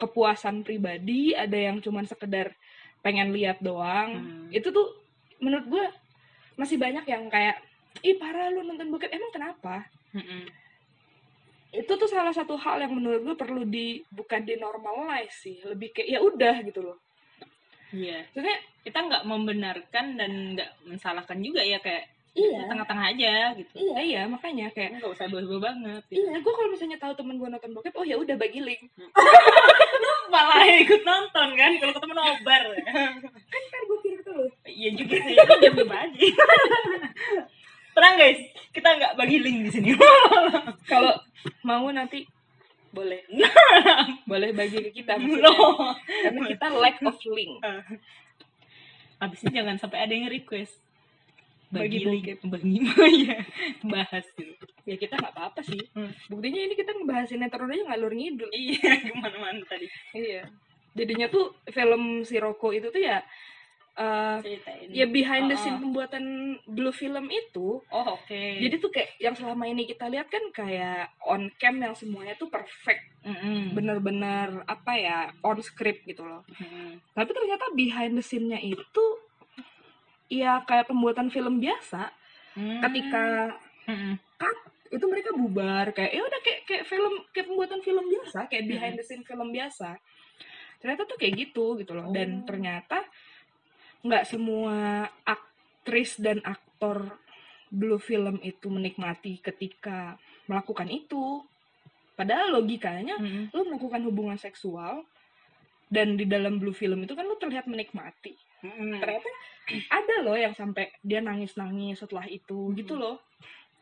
kepuasan 0.00 0.62
pribadi 0.64 1.34
ada 1.34 1.58
yang 1.58 1.82
cuman 1.84 2.08
sekedar 2.08 2.56
pengen 3.04 3.30
lihat 3.36 3.60
doang. 3.60 4.16
Hmm. 4.16 4.48
itu 4.48 4.70
tuh 4.72 4.96
menurut 5.38 5.66
gue 5.68 5.84
masih 6.56 6.80
banyak 6.80 7.04
yang 7.06 7.30
kayak 7.30 7.62
ih 8.02 8.16
parah 8.16 8.48
lu 8.48 8.64
nonton 8.64 8.88
bokep. 8.90 9.12
Emang 9.12 9.30
kenapa 9.30 9.86
itu 11.68 11.92
tuh 12.00 12.08
salah 12.08 12.32
satu 12.32 12.56
hal 12.56 12.80
yang 12.80 12.96
menurut 12.96 13.20
gue 13.24 13.36
perlu 13.36 13.62
di 13.68 14.00
bukan 14.08 14.40
di 14.40 14.56
normalize 14.56 15.36
sih 15.36 15.60
lebih 15.68 15.92
kayak 15.92 16.08
ya 16.08 16.20
udah 16.24 16.56
gitu 16.64 16.80
loh. 16.80 16.98
Iya. 17.92 18.24
Maksudnya 18.32 18.58
kita 18.84 18.98
nggak 19.04 19.24
membenarkan 19.28 20.06
dan 20.16 20.30
nggak 20.56 20.70
mensalahkan 20.88 21.38
juga 21.44 21.60
ya 21.60 21.76
kayak 21.80 22.08
iya. 22.32 22.64
tengah-tengah 22.68 23.06
aja 23.12 23.34
gitu. 23.56 23.74
Iya 23.76 23.98
iya 24.00 24.22
makanya 24.24 24.72
kayak 24.72 25.00
nggak 25.00 25.12
usah 25.12 25.28
bawa 25.28 25.58
banget 25.60 26.02
gitu. 26.08 26.24
iya 26.24 26.40
gue 26.40 26.52
kalau 26.52 26.68
misalnya 26.72 26.98
tahu 27.00 27.12
temen 27.16 27.36
gue 27.36 27.48
nonton 27.52 27.72
bokep 27.76 27.94
oh 28.00 28.06
ya 28.08 28.16
udah 28.16 28.36
bagi 28.40 28.60
link. 28.64 28.82
Malah 30.32 30.64
ikut 30.72 31.02
nonton 31.04 31.48
kan 31.52 31.70
kalau 31.80 31.92
ketemu 31.96 32.14
nobar. 32.16 32.62
Kan 33.44 33.82
gue 33.84 33.98
kirim 34.04 34.20
lu 34.38 34.46
iya 34.68 34.90
juga 34.94 35.16
sih 35.20 35.34
jam 35.34 35.74
bagi 35.84 36.28
tenang 37.98 38.14
guys. 38.14 38.40
Kita 38.70 38.88
nggak 38.94 39.12
bagi 39.18 39.36
link 39.42 39.58
di 39.66 39.70
sini. 39.74 39.90
Kalau 40.92 41.18
mau 41.66 41.90
nanti 41.90 42.22
boleh. 42.94 43.26
Boleh 44.30 44.50
bagi 44.54 44.78
ke 44.80 44.90
kita 45.02 45.18
maksudnya. 45.18 45.50
no 45.50 45.92
karena 46.06 46.40
kita 46.46 46.66
lack 46.78 46.98
of 47.02 47.18
link. 47.26 47.58
Abisnya 49.22 49.50
jangan 49.50 49.76
sampai 49.82 49.98
ada 50.06 50.12
yang 50.14 50.30
request. 50.30 50.78
Bagi 51.68 52.00
bagi 52.00 52.06
link. 52.06 52.24
Bagi 52.46 53.28
ya 53.28 53.38
bahas 53.84 54.24
gitu 54.38 54.64
ya 54.88 54.96
kita 54.96 55.20
nggak 55.20 55.34
apa-apa 55.36 55.60
sih. 55.60 55.76
Hmm. 55.92 56.08
buktinya 56.32 56.64
ini 56.64 56.72
kita 56.72 56.96
ngebahas 56.96 57.28
sinetron 57.28 57.68
aja 57.68 57.84
ngalur 57.92 58.12
ngidul. 58.14 58.48
Iya 58.48 59.04
gimana-mana 59.04 59.60
tadi. 59.68 59.86
Iya. 60.16 60.48
Jadinya 60.96 61.28
tuh 61.28 61.52
film 61.68 62.24
si 62.24 62.40
Roko 62.40 62.72
itu 62.72 62.88
tuh 62.88 63.02
ya 63.04 63.20
eh, 63.98 64.36
ceritain. 64.38 64.86
ya 64.88 65.06
behind 65.06 65.46
the 65.46 65.56
scene 65.56 65.76
pembuatan 65.76 66.24
blue 66.64 66.90
film 66.92 67.26
itu 67.26 67.82
oh 67.82 68.06
oke. 68.14 68.40
jadi 68.56 68.74
tuh 68.76 68.88
kayak 68.88 69.10
yang 69.18 69.34
selama 69.34 69.66
ini 69.66 69.84
kita 69.84 70.06
lihat 70.06 70.26
kan 70.26 70.40
kayak 70.50 71.10
on 71.20 71.50
cam 71.56 71.76
yang 71.76 71.92
semuanya 71.92 72.32
tuh 72.34 72.46
perfect. 72.46 73.02
Bener-bener 73.68 74.62
apa 74.64 74.92
ya 74.94 75.18
on 75.42 75.58
script 75.58 76.02
gitu 76.04 76.22
loh. 76.22 76.46
Mm-mm. 76.48 77.02
tapi 77.12 77.30
ternyata 77.30 77.64
behind 77.72 78.14
the 78.14 78.22
scene-nya 78.22 78.56
itu 78.56 79.04
ya 80.28 80.62
kayak 80.62 80.86
pembuatan 80.86 81.28
film 81.28 81.58
biasa 81.58 82.14
Mm. 82.54 82.82
ketika 82.82 83.54
Mm-mm. 83.86 84.18
cut 84.34 84.58
itu 84.88 85.04
mereka 85.04 85.30
bubar. 85.30 85.94
Kayak 85.94 86.10
ya 86.10 86.22
udah 86.22 86.40
kayak 86.42 86.60
kayak 86.66 86.84
film 86.84 87.14
kayak 87.30 87.46
pembuatan 87.46 87.80
film 87.80 88.02
biasa 88.02 88.38
kayak 88.46 88.64
behind 88.66 88.94
the 88.94 89.04
scene 89.04 89.22
film 89.22 89.48
biasa. 89.48 89.94
Ternyata 90.78 91.06
tuh 91.06 91.14
kayak 91.14 91.38
gitu 91.38 91.78
gitu 91.78 91.94
loh. 91.94 92.10
Dan 92.10 92.42
Oh. 92.42 92.44
ternyata 92.44 93.06
nggak 94.02 94.24
semua 94.26 95.06
aktris 95.26 96.18
dan 96.22 96.38
aktor 96.46 97.18
blue 97.68 98.00
film 98.00 98.40
itu 98.40 98.70
menikmati 98.72 99.42
ketika 99.44 100.16
melakukan 100.48 100.88
itu 100.88 101.44
padahal 102.16 102.58
logikanya 102.58 103.20
Mm-mm. 103.20 103.54
lu 103.54 103.62
melakukan 103.68 104.02
hubungan 104.08 104.38
seksual 104.40 105.04
dan 105.88 106.16
di 106.16 106.24
dalam 106.28 106.60
blue 106.60 106.74
film 106.74 107.04
itu 107.04 107.12
kan 107.12 107.24
lu 107.28 107.36
terlihat 107.36 107.68
menikmati 107.68 108.34
Mm-mm. 108.64 108.98
ternyata 108.98 109.30
ada 109.92 110.16
loh 110.24 110.34
yang 110.34 110.56
sampai 110.56 110.90
dia 111.04 111.20
nangis 111.20 111.54
nangis 111.54 112.00
setelah 112.00 112.24
itu 112.26 112.72
gitu 112.74 112.96
loh 112.96 113.20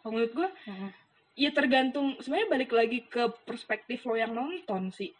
menurut 0.03 0.33
gue 0.35 0.49
Mm-mm. 0.69 0.91
ya 1.39 1.51
tergantung 1.55 2.19
sebenarnya 2.19 2.49
balik 2.51 2.73
lagi 2.75 3.07
ke 3.07 3.31
perspektif 3.47 4.03
lo 4.05 4.19
yang 4.19 4.35
nonton 4.35 4.91
sih 4.91 5.15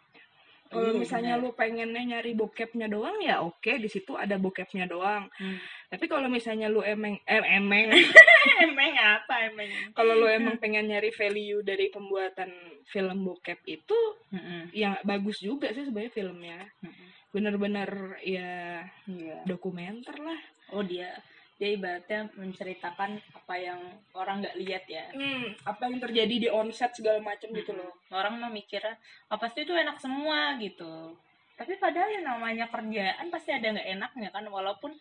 Kalau 0.67 0.91
Iya, 0.91 0.99
misalnya 0.99 1.33
lu 1.35 1.51
pengennya 1.51 2.03
nyari 2.03 2.31
bokepnya 2.33 2.87
doang 2.87 3.17
ya 3.19 3.39
oke 3.39 3.79
di 3.79 3.87
situ 3.87 4.13
ada 4.13 4.35
bokepnya 4.35 4.85
doang. 4.85 5.27
Hmm. 5.35 5.57
Tapi 5.87 6.05
kalau 6.05 6.27
misalnya 6.27 6.67
lu 6.67 6.83
emeng 6.83 7.17
eh, 7.23 7.43
emeng 7.55 7.91
emang 8.67 8.93
apa 8.95 9.47
emang 9.47 9.69
kalau 9.91 10.13
lu 10.15 10.27
emang 10.27 10.55
pengen 10.63 10.87
nyari 10.87 11.11
value 11.11 11.63
dari 11.63 11.87
pembuatan 11.87 12.51
film 12.87 13.23
bokep 13.23 13.59
itu 13.65 13.99
Mm-mm. 14.31 14.71
yang 14.71 14.95
bagus 15.03 15.39
juga 15.39 15.71
sih 15.71 15.87
sebenarnya 15.87 16.11
filmnya. 16.11 16.59
Mm-mm. 16.83 17.07
Bener-bener 17.31 17.89
ya 18.23 18.83
Iya. 19.07 19.43
dokumenter 19.43 20.15
lah. 20.19 20.39
oh 20.75 20.83
dia 20.83 21.11
dia 21.57 21.69
ibaratnya 21.71 22.29
menceritakan 22.31 23.11
apa 23.33 23.55
yang 23.55 23.81
orang 24.13 24.39
nggak 24.39 24.57
lihat 24.57 24.83
ya 24.87 25.05
Hmm, 25.09 25.57
apa 25.63 25.81
yang 25.85 25.97
terjadi 25.99 26.35
di 26.37 26.49
onset 26.49 26.93
segala 26.93 27.17
macam 27.19 27.49
gitu 27.49 27.71
Mm-mm. 27.71 27.81
loh. 27.81 27.93
orang 28.11 28.37
mah 28.37 28.49
mikirnya 28.49 28.93
oh, 29.27 29.35
pasti 29.35 29.61
itu 29.61 29.73
enak 29.73 29.97
semua 29.97 30.53
gitu 30.57 31.17
tapi 31.53 31.73
padahal 31.75 32.09
yang 32.11 32.25
namanya 32.27 32.65
kerjaan 32.67 33.27
pasti 33.27 33.49
ada 33.49 33.73
nggak 33.73 33.89
enaknya 33.91 34.29
kan 34.29 34.45
walaupun 34.45 34.93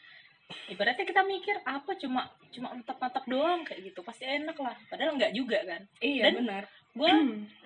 ibaratnya 0.67 1.05
kita 1.05 1.21
mikir 1.23 1.59
apa 1.61 1.93
cuma 1.95 2.25
cuma 2.49 2.73
mantap-mantap 2.73 3.25
doang 3.27 3.61
kayak 3.61 3.83
gitu 3.85 4.01
pasti 4.01 4.25
enak 4.25 4.57
lah 4.57 4.73
padahal 4.87 5.13
nggak 5.15 5.33
juga 5.33 5.59
kan 5.61 5.83
Iya 5.99 6.23
Dan- 6.27 6.41
benar. 6.41 6.65
gue 6.97 7.11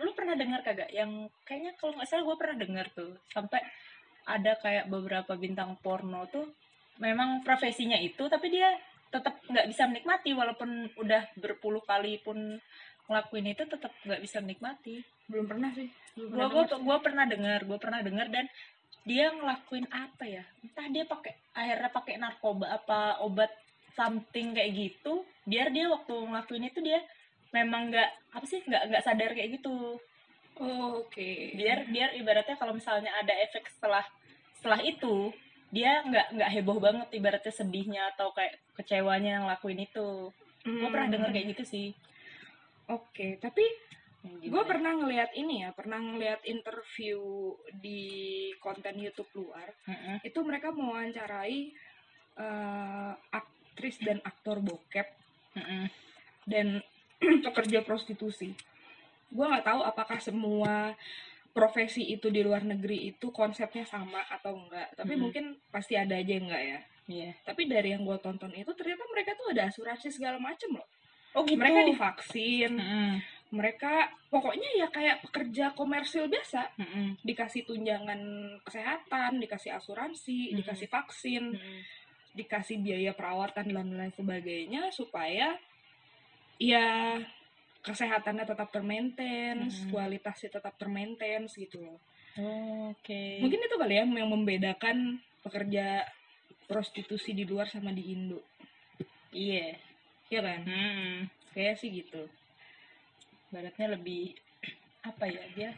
lu 0.00 0.10
pernah 0.10 0.34
dengar 0.34 0.60
kagak 0.60 0.90
yang 0.90 1.10
kayaknya 1.40 1.70
kalau 1.76 1.94
nggak 1.94 2.08
salah 2.08 2.24
gue 2.24 2.36
pernah 2.36 2.56
dengar 2.58 2.86
tuh 2.90 3.14
sampai 3.30 3.62
ada 4.26 4.52
kayak 4.56 4.88
beberapa 4.88 5.32
bintang 5.36 5.78
porno 5.78 6.26
tuh 6.26 6.50
memang 7.00 7.40
profesinya 7.42 7.96
itu 7.96 8.28
tapi 8.28 8.52
dia 8.52 8.68
tetap 9.10 9.42
nggak 9.48 9.66
bisa 9.66 9.90
menikmati 9.90 10.30
walaupun 10.30 10.68
udah 10.94 11.26
berpuluh 11.34 11.82
kali 11.82 12.20
pun 12.22 12.60
ngelakuin 13.10 13.50
itu 13.50 13.66
tetap 13.66 13.90
nggak 14.06 14.22
bisa 14.22 14.38
menikmati 14.38 15.02
Belum 15.26 15.46
pernah 15.46 15.70
sih. 15.74 15.86
Denger 16.14 16.66
sih. 16.66 16.78
gua 16.82 16.98
pernah 17.02 17.24
dengar 17.26 17.60
gua 17.66 17.78
pernah 17.80 18.00
dengar 18.02 18.30
dan 18.30 18.46
dia 19.02 19.32
ngelakuin 19.32 19.88
apa 19.90 20.24
ya 20.28 20.44
entah 20.62 20.86
dia 20.86 21.04
pakai 21.08 21.32
akhirnya 21.56 21.90
pakai 21.90 22.14
narkoba 22.20 22.66
apa 22.70 23.18
obat 23.24 23.50
something 23.96 24.52
kayak 24.54 24.76
gitu 24.76 25.24
biar 25.48 25.72
dia 25.72 25.88
waktu 25.88 26.14
ngelakuin 26.14 26.68
itu 26.68 26.78
dia 26.84 27.00
memang 27.50 27.90
nggak 27.90 28.10
apa 28.30 28.44
sih 28.46 28.60
nggak 28.62 28.82
nggak 28.92 29.02
sadar 29.02 29.32
kayak 29.34 29.58
gitu 29.58 29.98
Oh, 30.60 31.00
Oke. 31.00 31.56
biar 31.56 31.88
biar 31.88 32.12
ibaratnya 32.20 32.52
kalau 32.52 32.76
misalnya 32.76 33.08
ada 33.16 33.32
efek 33.32 33.64
setelah 33.72 34.04
setelah 34.52 34.84
itu 34.84 35.32
dia 35.70 36.02
nggak 36.02 36.26
nggak 36.34 36.50
heboh 36.50 36.78
banget 36.82 37.08
ibaratnya 37.14 37.54
sedihnya 37.54 38.02
atau 38.14 38.34
kayak 38.34 38.58
kecewanya 38.74 39.38
yang 39.38 39.44
ngelakuin 39.46 39.86
itu 39.86 40.34
gue 40.60 40.88
pernah 40.90 41.06
Hmm. 41.08 41.14
dengar 41.14 41.30
kayak 41.30 41.48
gitu 41.56 41.64
sih 41.64 41.88
Oke, 42.90 43.38
tapi 43.38 43.62
Yang 44.20 44.50
gue 44.50 44.62
pernah 44.66 44.92
ngeliat 44.92 45.30
ini 45.32 45.62
ya, 45.62 45.70
pernah 45.70 45.96
ngeliat 45.96 46.42
interview 46.44 47.54
di 47.72 48.02
konten 48.58 48.98
YouTube 48.98 49.30
luar. 49.32 49.70
Mm-mm. 49.86 50.20
Itu 50.20 50.42
mereka 50.42 50.74
mewawancarai 50.74 51.70
eh, 52.36 53.12
aktris 53.30 53.96
dan 54.02 54.18
aktor 54.20 54.58
bokep 54.58 55.06
Mm-mm. 55.56 55.86
dan 56.44 56.82
pekerja 57.46 57.80
prostitusi. 57.80 58.52
Gue 59.30 59.46
nggak 59.46 59.64
tahu 59.64 59.80
apakah 59.86 60.18
semua 60.18 60.92
profesi 61.50 62.06
itu 62.06 62.30
di 62.30 62.40
luar 62.40 62.62
negeri 62.62 63.10
itu 63.10 63.28
konsepnya 63.30 63.82
sama 63.84 64.22
atau 64.26 64.54
enggak. 64.54 64.94
Tapi 64.94 65.14
Mhm. 65.14 65.20
mungkin 65.20 65.44
pasti 65.68 65.94
ada 65.94 66.14
aja 66.14 66.30
yang 66.30 66.46
enggak 66.46 66.64
ya. 66.64 66.80
Iya. 67.10 67.30
Tapi 67.42 67.66
dari 67.66 67.90
yang 67.90 68.06
gue 68.06 68.18
tonton 68.18 68.54
itu 68.54 68.70
ternyata 68.72 69.02
mereka 69.10 69.34
tuh 69.34 69.50
ada 69.50 69.66
asuransi 69.66 70.08
segala 70.08 70.38
macem 70.38 70.70
loh. 70.70 70.86
oh 71.30 71.46
gitu 71.46 71.62
Mereka 71.62 71.86
divaksin, 71.86 72.74
Mm-mm. 72.74 73.22
mereka 73.54 74.10
pokoknya 74.26 74.66
ya 74.74 74.86
kayak 74.90 75.22
pekerja 75.22 75.70
komersil 75.74 76.26
biasa 76.26 76.74
Mm-mm. 76.74 77.22
dikasih 77.22 77.66
tunjangan 77.66 78.18
kesehatan 78.66 79.38
dikasih 79.38 79.70
asuransi 79.74 80.50
Mhm. 80.50 80.56
dikasih 80.58 80.88
vaksin 80.90 81.54
Mm-mm. 81.54 81.78
dikasih 82.34 82.82
biaya 82.82 83.14
perawatan 83.14 83.62
dan 83.70 83.90
lain 83.90 84.10
sebagainya 84.10 84.90
supaya 84.90 85.54
ya 86.58 87.18
kesehatannya 87.80 88.44
tetap 88.44 88.68
termaintain 88.68 89.56
Mhm. 89.66 89.88
kualitasnya 89.88 90.60
tetap 90.60 90.74
termaintain 90.76 91.48
gitu 91.48 91.80
loh 91.80 91.98
Oh, 92.38 92.94
Oke. 92.94 93.42
mungkin 93.42 93.58
itu 93.58 93.74
kali 93.74 93.98
ya 93.98 94.06
yang 94.06 94.30
membedakan 94.30 95.18
pekerja 95.42 96.06
prostitusi 96.70 97.34
di 97.34 97.42
luar 97.42 97.66
sama 97.66 97.90
di 97.90 98.14
Indo 98.14 98.38
Iya. 99.34 99.74
ya 100.30 100.40
kan 100.40 100.60
Hmm. 100.62 101.26
kayak 101.52 101.80
sih 101.80 101.90
gitu 101.90 102.28
Baratnya 103.50 103.98
lebih 103.98 104.30
apa 105.10 105.26
ya 105.26 105.42
dia? 105.58 105.70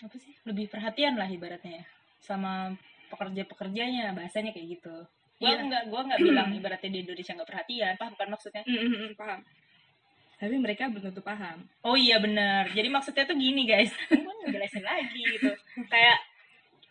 Apa 0.00 0.16
sih? 0.16 0.32
Lebih 0.48 0.72
perhatian 0.72 1.12
lah 1.20 1.28
ibaratnya 1.28 1.84
ya 1.84 1.86
sama 2.24 2.72
pekerja-pekerjanya 3.12 4.16
bahasanya 4.16 4.56
kayak 4.56 4.80
gitu. 4.80 4.96
Gua 5.36 5.52
Iya. 5.52 5.60
nggak 5.68 5.84
gua 5.92 6.00
nggak 6.08 6.22
bilang 6.24 6.48
ibaratnya 6.56 6.88
di 6.88 6.98
Indonesia 7.04 7.36
nggak 7.36 7.50
perhatian, 7.52 7.94
paham 8.00 8.14
kan 8.16 8.28
maksudnya? 8.32 8.64
Mm-mm, 8.64 9.12
paham 9.12 9.44
tapi 10.40 10.56
mereka 10.56 10.88
belum 10.88 11.04
tentu 11.06 11.20
paham 11.20 11.60
Oh 11.80 11.94
iya 11.94 12.16
benar. 12.16 12.66
Jadi 12.68 12.88
maksudnya 12.88 13.22
tuh 13.22 13.36
gini 13.36 13.62
guys, 13.62 13.92
gue 14.08 14.34
ngejelasin 14.40 14.80
lagi 14.82 15.20
gitu. 15.30 15.52
Kayak 15.86 16.18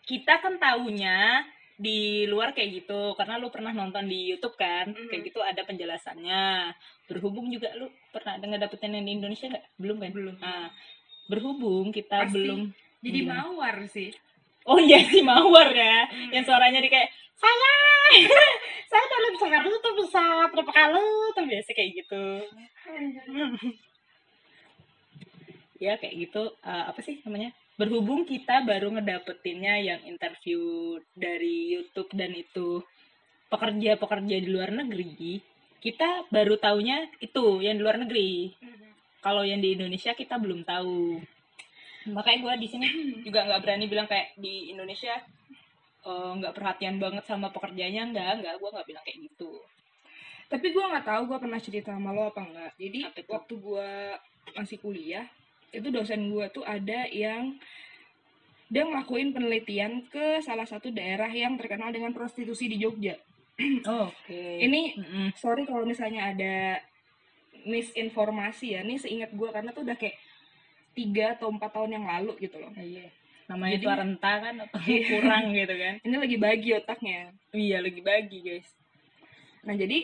kita 0.02 0.38
kan 0.38 0.54
taunya 0.56 1.42
di 1.74 1.98
luar 2.24 2.52
kayak 2.52 2.70
gitu 2.78 3.14
karena 3.14 3.34
lu 3.34 3.48
pernah 3.48 3.72
nonton 3.72 4.04
di 4.04 4.28
YouTube 4.28 4.52
kan 4.54 4.86
Mhm. 4.86 5.08
kayak 5.08 5.22
gitu 5.24 5.40
ada 5.40 5.64
penjelasannya 5.64 6.76
berhubung 7.06 7.48
juga 7.48 7.72
lu 7.72 7.88
pernah 8.10 8.36
dengar 8.36 8.60
dapetin 8.60 8.92
yang 8.92 9.02
di 9.02 9.16
Indonesia 9.16 9.48
nggak 9.48 9.66
belum 9.78 9.96
kan 9.98 10.12
belum 10.12 10.34
nah, 10.38 10.68
berhubung 11.26 11.88
kita 11.88 12.28
Pasti. 12.28 12.36
belum 12.36 12.60
jadi 13.00 13.18
Gimana? 13.18 13.48
mawar 13.48 13.76
sih 13.88 14.12
oh 14.62 14.76
iya 14.76 15.00
si 15.02 15.24
mawar 15.24 15.72
ya 15.72 16.04
Hmm. 16.04 16.28
yang 16.30 16.44
suaranya 16.44 16.78
di 16.78 16.88
kayak 16.88 17.08
saya. 17.40 17.74
Saya 18.90 19.06
dalam 19.06 19.34
sangat 19.38 19.62
tuh 19.70 19.94
bisa 20.02 20.22
berapa 20.50 20.72
kali 20.74 21.06
tuh 21.30 21.46
biasa 21.46 21.70
kayak 21.78 21.90
gitu. 22.02 22.24
Ya 25.78 25.94
kayak 25.94 26.14
gitu. 26.18 26.42
Eh, 26.58 26.84
apa 26.90 26.98
sih 26.98 27.22
namanya? 27.22 27.54
Berhubung 27.78 28.26
kita 28.26 28.66
baru 28.66 28.90
ngedapetinnya 28.90 29.78
yang 29.78 30.00
interview 30.10 30.98
dari 31.14 31.78
YouTube 31.78 32.10
dan 32.18 32.34
itu 32.34 32.82
pekerja-pekerja 33.46 34.36
di 34.42 34.48
luar 34.50 34.74
negeri 34.74 35.38
kita 35.80 36.28
baru 36.28 36.60
taunya 36.60 37.08
itu 37.24 37.64
yang 37.64 37.80
di 37.80 37.82
luar 37.82 37.96
negeri. 37.96 38.52
Kalau 39.24 39.44
yang 39.44 39.64
di 39.64 39.76
Indonesia 39.76 40.12
kita 40.12 40.36
belum 40.36 40.64
tahu. 40.68 41.20
Makanya 42.12 42.38
gue 42.44 42.54
di 42.64 42.68
sini 42.68 42.86
juga 43.24 43.48
nggak 43.48 43.60
berani 43.64 43.84
bilang 43.88 44.08
kayak 44.08 44.36
di 44.36 44.72
Indonesia 44.72 45.16
eh, 46.06 46.32
nggak 46.40 46.54
perhatian 46.56 46.96
banget 46.96 47.24
sama 47.26 47.48
pekerjaannya 47.50 48.02
nggak 48.12 48.32
nggak 48.40 48.54
gue 48.56 48.70
nggak 48.74 48.86
bilang 48.88 49.04
kayak 49.04 49.18
gitu. 49.30 49.52
Tapi 50.50 50.66
gue 50.74 50.82
nggak 50.82 51.06
tahu 51.06 51.22
gue 51.30 51.38
pernah 51.38 51.60
cerita 51.62 51.94
sama 51.94 52.10
lo 52.10 52.32
apa 52.32 52.42
enggak 52.42 52.72
jadi 52.74 52.98
Apa 53.06 53.18
itu? 53.22 53.30
waktu 53.30 53.54
gue 53.54 53.90
masih 54.58 54.76
kuliah 54.82 55.26
itu 55.70 55.88
dosen 55.94 56.26
gue 56.34 56.46
tuh 56.50 56.66
ada 56.66 57.06
yang 57.14 57.54
dia 58.70 58.82
ngelakuin 58.86 59.30
penelitian 59.34 60.06
ke 60.10 60.38
salah 60.42 60.66
satu 60.66 60.90
daerah 60.90 61.30
yang 61.30 61.54
terkenal 61.58 61.90
dengan 61.90 62.14
prostitusi 62.14 62.70
di 62.70 62.78
Jogja. 62.78 63.18
Oke. 64.06 64.62
Ini 64.62 64.94
Mm-mm. 64.98 65.26
sorry 65.38 65.66
kalau 65.66 65.82
misalnya 65.86 66.30
ada 66.34 66.78
misinformasi 67.66 68.78
ya 68.78 68.80
ini 68.82 68.96
seingat 68.96 69.30
gue 69.34 69.48
karena 69.52 69.70
tuh 69.70 69.84
udah 69.84 69.98
kayak 69.98 70.16
tiga 70.96 71.38
atau 71.38 71.50
empat 71.52 71.70
tahun 71.70 71.98
yang 71.98 72.06
lalu 72.08 72.34
gitu 72.42 72.58
loh. 72.58 72.72
Iya 72.74 73.06
namanya 73.50 73.74
Jadi- 73.74 73.86
tua 73.90 73.94
renta 73.98 74.32
kan 74.38 74.54
atau 74.62 74.78
Iya. 74.80 75.02
kurang 75.10 75.44
gitu 75.50 75.74
kan? 75.74 75.94
Ini 76.00 76.16
lagi 76.16 76.36
bagi 76.38 76.68
otaknya. 76.72 77.20
Iya 77.50 77.78
lagi 77.82 78.00
bagi 78.00 78.38
guys. 78.40 78.68
Nah, 79.60 79.74
jadi 79.74 79.98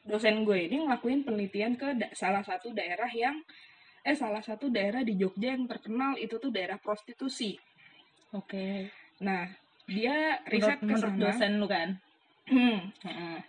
dosen 0.00 0.42
gue 0.42 0.58
ini 0.64 0.80
ngelakuin 0.80 1.20
penelitian 1.22 1.74
ke 1.74 1.92
da- 1.92 2.14
salah 2.14 2.40
satu 2.40 2.70
daerah 2.70 3.10
yang 3.10 3.42
eh 4.00 4.14
salah 4.14 4.40
satu 4.40 4.70
daerah 4.70 5.02
di 5.02 5.12
Jogja 5.12 5.52
yang 5.52 5.66
terkenal 5.66 6.16
itu 6.16 6.38
tuh 6.38 6.48
daerah 6.48 6.78
prostitusi. 6.78 7.58
oke. 8.30 8.86
Nah, 9.20 9.50
dia 9.84 10.38
riset 10.46 10.78
ke 10.78 10.94
sana. 10.94 11.18
dosen 11.18 11.58
lu 11.58 11.66
kan? 11.66 11.98
Hmm, 12.46 12.94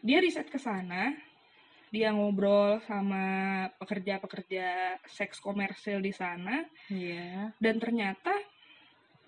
dia 0.01 0.17
riset 0.19 0.49
ke 0.49 0.57
sana. 0.57 1.13
Dia 1.87 2.11
ngobrol 2.11 2.81
sama 2.81 3.23
pekerja-pekerja 3.77 4.97
seks 5.05 5.37
komersil 5.37 5.99
di 5.99 6.11
sana. 6.11 6.63
Iya. 6.87 7.53
Dan 7.55 7.77
ternyata 7.77 8.31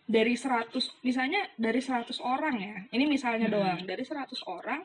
dari 0.04 0.36
100 0.36 0.74
misalnya 1.02 1.48
dari 1.56 1.80
100 1.80 2.20
orang 2.20 2.56
ya. 2.58 2.76
Ini 2.90 3.04
misalnya 3.06 3.48
Hmm. 3.48 3.56
doang. 3.56 3.80
Dari 3.84 4.04
100 4.04 4.44
orang 4.46 4.84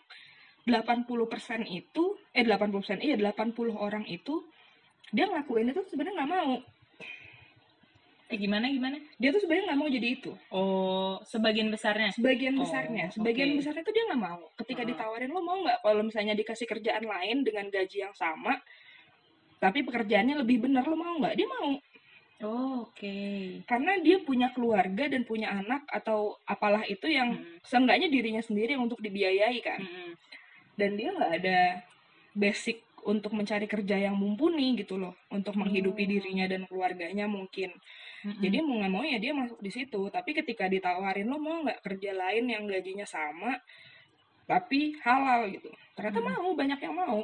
80% 0.65 1.65
itu 1.65 2.05
eh 2.31 2.45
80% 2.45 3.01
iya 3.01 3.17
80 3.17 3.73
orang 3.75 4.05
itu 4.05 4.45
dia 5.09 5.25
ngelakuin 5.25 5.73
itu 5.73 5.81
sebenarnya 5.87 6.23
nggak 6.23 6.33
mau. 6.33 6.55
eh 8.29 8.37
gimana 8.37 8.69
gimana 8.69 9.01
Dia 9.17 9.33
tuh 9.33 9.41
sebenarnya 9.41 9.73
nggak 9.73 9.81
mau 9.81 9.89
jadi 9.89 10.09
itu. 10.13 10.33
oh 10.53 11.17
sebagian 11.25 11.73
besarnya 11.73 12.13
Sebagian 12.13 12.55
Oh, 12.55 12.61
besarnya, 12.61 13.09
sebagian 13.09 13.49
oke. 13.49 13.57
besarnya 13.57 13.81
itu 13.81 13.89
dia 13.91 14.05
nggak 14.05 14.21
mau. 14.21 14.41
Ketika 14.55 14.83
Ah. 14.85 14.87
ditawarin 14.87 15.33
lo 15.33 15.41
mau 15.41 15.57
nggak 15.59 15.79
kalau 15.81 16.03
misalnya 16.05 16.37
dikasih 16.37 16.69
kerjaan 16.69 17.05
lain 17.05 17.41
dengan 17.41 17.73
gaji 17.73 18.05
yang 18.05 18.13
sama, 18.13 18.53
tapi 19.57 19.81
pekerjaannya 19.81 20.37
lebih 20.39 20.61
benar 20.61 20.85
lo 20.85 20.93
mau 20.95 21.17
nggak? 21.17 21.35
Dia 21.35 21.49
mau. 21.49 21.73
Oh, 22.39 22.87
oke. 22.87 23.19
karena 23.67 23.99
dia 23.99 24.23
punya 24.23 24.55
keluarga 24.55 25.11
dan 25.11 25.27
punya 25.27 25.51
anak 25.51 25.83
atau 25.91 26.39
apalah 26.47 26.87
itu 26.87 27.11
yang 27.11 27.35
Mm. 27.35 27.59
seenggaknya 27.67 28.07
dirinya 28.07 28.39
sendiri 28.39 28.79
yang 28.79 28.87
untuk 28.87 29.03
dibiayai 29.03 29.59
kan 29.59 29.83
Mm-mm. 29.83 30.15
dan 30.79 30.95
dia 30.95 31.11
nggak 31.11 31.33
ada 31.43 31.83
basic 32.33 32.79
untuk 33.03 33.35
mencari 33.35 33.67
kerja 33.67 33.99
yang 33.99 34.15
mumpuni 34.15 34.79
gitu 34.79 34.95
loh 34.95 35.19
untuk 35.29 35.59
menghidupi 35.59 36.07
Oh. 36.07 36.11
dirinya 36.15 36.47
dan 36.47 36.63
keluarganya 36.67 37.27
mungkin 37.27 37.75
Mm-mm. 38.23 38.39
jadi 38.39 38.57
mau 38.63 38.79
nggak 38.79 38.93
mau 38.93 39.03
ya 39.03 39.19
dia 39.19 39.35
masuk 39.35 39.59
di 39.59 39.71
situ 39.71 40.01
tapi 40.07 40.31
ketika 40.31 40.71
ditawarin 40.71 41.27
lo 41.27 41.39
mau 41.39 41.67
nggak 41.67 41.83
kerja 41.83 42.15
lain 42.15 42.47
yang 42.47 42.71
gajinya 42.71 43.03
sama 43.03 43.59
tapi 44.47 44.95
halal 45.03 45.51
gitu 45.51 45.69
ternyata 45.93 46.23
Hmm. 46.23 46.39
mau 46.39 46.55
banyak 46.55 46.79
yang 46.79 46.95
mau 46.95 47.19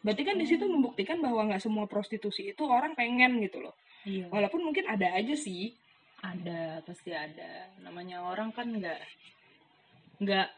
berarti 0.00 0.22
kan 0.22 0.34
di 0.34 0.44
situ 0.44 0.64
Hmm. 0.64 0.74
membuktikan 0.78 1.18
bahwa 1.18 1.46
nggak 1.46 1.60
semua 1.60 1.84
prostitusi 1.84 2.50
itu 2.50 2.62
orang 2.62 2.94
pengen 2.94 3.38
gitu 3.38 3.60
loh 3.60 3.74
Iya. 4.02 4.26
walaupun 4.28 4.62
mungkin 4.62 4.86
ada 4.86 5.12
aja 5.12 5.34
sih 5.34 5.74
Ada, 6.18 6.82
pasti 6.82 7.14
ada. 7.14 7.70
Namanya 7.78 8.18
orang 8.20 8.50
kan 8.50 8.66
nggak 8.66 8.98
nggak 10.18 10.50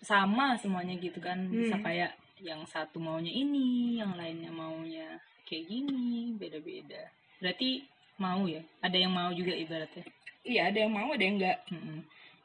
sama 0.00 0.52
semuanya 0.54 1.00
gitu 1.00 1.16
kan. 1.18 1.48
Bisa 1.48 1.74
Hmm. 1.74 1.84
kayak 1.84 2.12
yang 2.38 2.60
satu 2.64 3.00
maunya 3.00 3.32
ini, 3.32 3.96
yang 3.96 4.12
lainnya 4.14 4.52
maunya 4.52 5.16
kayak 5.42 5.64
gini, 5.64 6.36
beda-beda. 6.36 7.08
Berarti 7.40 7.88
mau 8.20 8.44
ya? 8.44 8.60
Ada 8.78 9.00
yang 9.00 9.10
mau 9.10 9.32
juga 9.32 9.56
ibaratnya. 9.56 10.04
iya 10.44 10.68
ada 10.68 10.76
yang 10.78 10.92
mau 10.92 11.08
ada 11.08 11.24
yang 11.24 11.36
nggak 11.36 11.58
Mm-mm. 11.72 11.98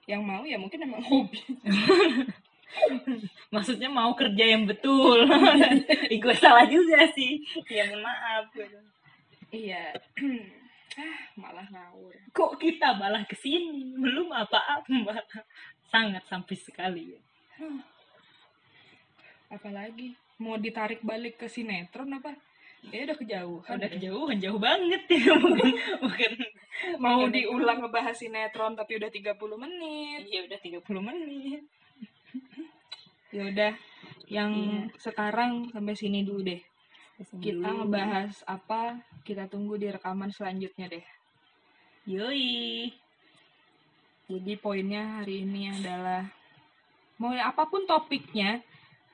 yang 0.08 0.22
mau 0.24 0.44
ya 0.44 0.56
mungkin 0.56 0.80
emang 0.82 1.04
hobi 1.04 1.40
Maksudnya 3.50 3.88
mau 3.88 4.12
kerja 4.14 4.46
yang 4.58 4.66
betul. 4.66 5.24
Gue 6.24 6.36
salah 6.38 6.66
juga 6.66 7.06
sih. 7.14 7.42
Ya 7.70 7.86
mohon 7.90 8.02
maaf. 8.02 8.50
iya 9.54 9.94
ah 10.98 11.18
malah 11.38 11.66
ngawur 11.70 12.14
Kok 12.34 12.58
kita 12.58 12.98
malah 12.98 13.22
ke 13.26 13.38
sini? 13.38 13.94
Belum 13.94 14.30
apa-apa. 14.30 15.22
Sangat 15.90 16.26
sampai 16.26 16.56
sekali 16.58 17.14
ya. 17.14 17.22
apalagi 19.48 20.18
mau 20.42 20.58
ditarik 20.58 21.06
balik 21.06 21.38
ke 21.38 21.46
sinetron 21.46 22.10
apa 22.10 22.34
ya 22.90 23.06
udah 23.06 23.14
kejauhan 23.16 23.76
Udah 23.78 23.90
kejauhan, 23.94 24.38
jauh 24.42 24.58
banget 24.60 25.04
ya. 25.08 25.38
Bukan, 25.40 25.72
bukan 26.02 26.32
mau 26.98 27.22
bukan- 27.22 27.32
diulang 27.32 27.80
ngebahas 27.80 28.18
sinetron 28.18 28.74
tapi 28.74 28.98
udah 28.98 29.08
30 29.08 29.38
menit 29.56 30.22
Iya 30.26 30.40
udah 30.50 30.60
30 30.60 30.82
menit. 31.00 31.62
Ya 33.34 33.44
udah 33.50 33.74
yang 34.30 34.52
Iya. 34.54 35.02
sekarang 35.02 35.70
sampai 35.70 35.94
sini 35.94 36.22
dulu 36.22 36.46
deh 36.46 36.62
kita 37.40 37.62
Dulu. 37.62 37.88
ngebahas 37.88 38.42
apa 38.46 39.00
kita 39.24 39.48
tunggu 39.48 39.78
di 39.78 39.88
rekaman 39.90 40.30
selanjutnya 40.30 40.90
deh 40.90 41.06
Yoi. 42.06 42.92
jadi 44.28 44.54
poinnya 44.58 45.22
hari 45.22 45.46
ini 45.46 45.72
adalah 45.72 46.28
mau 47.16 47.32
apa 47.32 47.64
pun 47.66 47.86
topiknya 47.86 48.60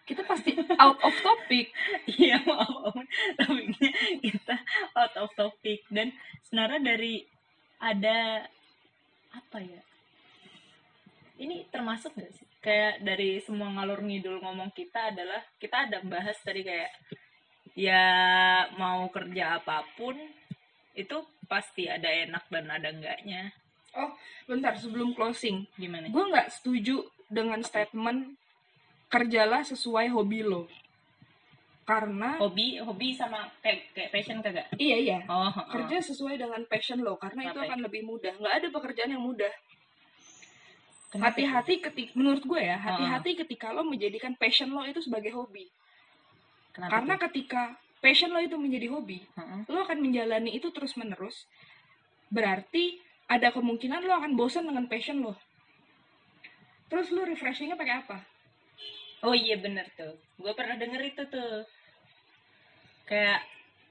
kita 0.04 0.26
pasti 0.26 0.58
out 0.84 0.98
of 1.00 1.14
topic 1.22 1.70
Iya 2.10 2.42
maaf. 2.42 2.98
Topiknya 3.38 3.92
kita 4.26 4.56
out 4.98 5.14
of 5.22 5.30
topic 5.38 5.86
dan 5.94 6.10
sebenarnya 6.42 6.82
dari 6.82 7.22
ada 7.78 8.42
apa 9.30 9.58
ya? 9.62 9.82
Ini 11.40 11.72
termasuk 11.72 12.12
gak 12.14 12.32
sih? 12.36 12.46
Kayak 12.60 13.00
dari 13.02 13.40
semua 13.40 13.72
ngalur 13.72 14.04
ngidul 14.04 14.44
ngomong 14.44 14.76
kita 14.76 15.16
adalah 15.16 15.40
kita 15.56 15.88
ada 15.88 16.04
bahas 16.04 16.36
tadi 16.44 16.62
kayak 16.62 16.92
ya 17.74 18.04
mau 18.76 19.08
kerja 19.08 19.56
apa 19.58 19.88
pun 19.96 20.20
itu 20.92 21.16
pasti 21.48 21.88
ada 21.88 22.12
enak 22.12 22.44
dan 22.52 22.68
ada 22.68 22.92
enggaknya. 22.92 23.56
bentar 24.46 24.78
sebelum 24.78 25.18
closing 25.18 25.66
Gimana? 25.74 26.14
gue 26.14 26.24
nggak 26.30 26.50
setuju 26.54 27.02
dengan 27.26 27.58
statement 27.66 28.38
kerjalah 29.10 29.66
sesuai 29.66 30.14
hobi 30.14 30.46
lo 30.46 30.70
karena 31.90 32.38
Hobi, 32.38 32.78
hobi 32.78 33.18
sama 33.18 33.50
kayak 33.66 33.90
kayak 33.98 34.10
passion 34.14 34.38
kagak? 34.46 34.70
iya 34.78 34.98
iya 34.98 35.18
Oh, 35.26 35.50
oh. 35.50 35.66
kerja 35.74 35.98
sesuai 36.06 36.38
dengan 36.38 36.62
passion 36.70 37.02
lo 37.02 37.18
karena 37.18 37.50
itu 37.50 37.58
Kenapa 37.58 37.66
ya? 37.66 37.70
akan 37.74 37.80
lebih 37.90 38.02
mudah 38.06 38.34
nggak 38.38 38.56
ada 38.62 38.68
pekerjaan 38.70 39.10
yang 39.10 39.26
mudah 39.26 39.54
hati-hati 41.10 41.82
ketika 41.82 42.12
menurut 42.14 42.46
gue 42.46 42.62
ya 42.62 42.78
hati-hati 42.78 43.34
ketika 43.42 43.74
lo 43.74 43.82
menjadikan 43.82 44.38
passion 44.38 44.70
lo 44.70 44.86
itu 44.86 45.02
sebagai 45.02 45.34
hobi? 45.34 45.66
Kenapa 46.70 47.02
karena 47.02 47.14
tuh? 47.18 47.22
ketika 47.26 47.62
passion 47.98 48.30
lo 48.30 48.38
itu 48.38 48.54
menjadi 48.56 48.94
hobi 48.94 49.26
Heeh. 49.34 49.60
lo 49.66 49.82
akan 49.82 49.98
menjalani 50.00 50.54
itu 50.54 50.70
terus 50.70 50.94
menerus 50.94 51.50
berarti 52.30 53.02
ada 53.26 53.50
kemungkinan 53.50 54.06
lo 54.06 54.14
akan 54.22 54.38
bosan 54.38 54.70
dengan 54.70 54.86
passion 54.86 55.26
lo 55.26 55.34
terus 56.88 57.10
lo 57.10 57.26
refreshingnya 57.26 57.74
pakai 57.74 57.96
apa 58.06 58.18
Oh 59.20 59.36
iya 59.36 59.60
bener 59.60 59.84
tuh. 60.00 60.16
Gue 60.40 60.56
pernah 60.56 60.80
denger 60.80 61.12
itu 61.12 61.28
tuh. 61.28 61.68
Kayak 63.04 63.44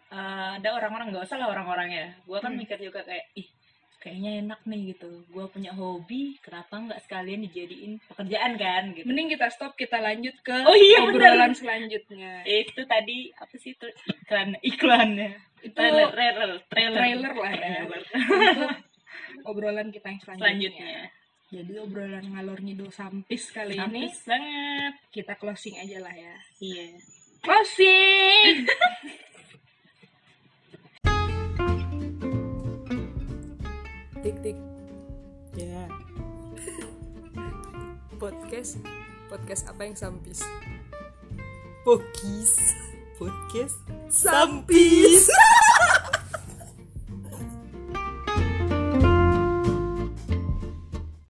eh, 0.08 0.50
ada 0.56 0.68
orang-orang 0.72 1.12
nggak 1.12 1.28
usah 1.28 1.36
lah 1.36 1.52
orang-orangnya. 1.52 2.16
Gue 2.24 2.40
kan 2.40 2.56
Hmm. 2.56 2.64
mikir 2.64 2.80
juga 2.80 3.04
kayak 3.04 3.28
ih 3.36 3.44
kayaknya 3.98 4.30
enak 4.40 4.60
nih 4.62 4.92
gitu. 4.92 5.10
Gue 5.26 5.44
punya 5.46 5.70
hobi, 5.70 6.38
kenapa 6.38 6.78
nggak 6.78 7.02
sekalian 7.02 7.42
dijadiin 7.44 7.92
pekerjaan 8.06 8.54
kan 8.54 8.94
gitu. 8.94 9.04
mending 9.04 9.28
kita 9.28 9.46
stop 9.48 9.74
kita 9.74 9.98
lanjut 9.98 10.38
ke 10.40 10.54
Oh 10.62 10.72
iya, 10.72 11.02
obrolan 11.02 11.50
bener. 11.50 11.58
selanjutnya 11.58 12.32
Itu 12.42 12.82
tadi 12.84 13.34
apa 13.34 13.54
sih 13.54 13.72
itu 13.72 13.86
iklan 14.06 14.54
iklannya? 14.60 15.30
itu 15.58 15.74
Trailer, 15.74 16.08
trailer, 16.08 16.50
trailer, 16.68 16.94
trailer 16.94 17.32
lah 17.34 17.50
ya. 17.52 17.70
Trailer. 17.82 18.02
obrolan 19.44 19.88
kita 19.88 20.06
yang 20.08 20.20
selanjutnya. 20.22 20.46
Selanjutnya. 20.46 20.98
Jadi 21.48 21.72
obrolan 21.78 22.24
ngalor 22.28 22.60
ngidul 22.60 22.90
sampis 22.90 23.48
kali 23.50 23.72
ini 23.72 24.06
Sampis 24.06 24.16
banget. 24.22 24.92
kita 25.10 25.32
closing 25.34 25.74
aja 25.74 25.98
lah 25.98 26.12
ya. 26.12 26.36
Iya. 26.60 26.86
Closing. 27.40 28.54
Tik 34.28 34.44
tik. 34.44 34.58
Ya. 35.56 35.88
Podcast 38.20 38.76
podcast 39.32 39.64
apa 39.72 39.88
yang 39.88 39.96
sampis? 39.96 40.44
Pokis. 41.80 42.60
Podcast 43.16 43.80
sampis. 44.12 45.32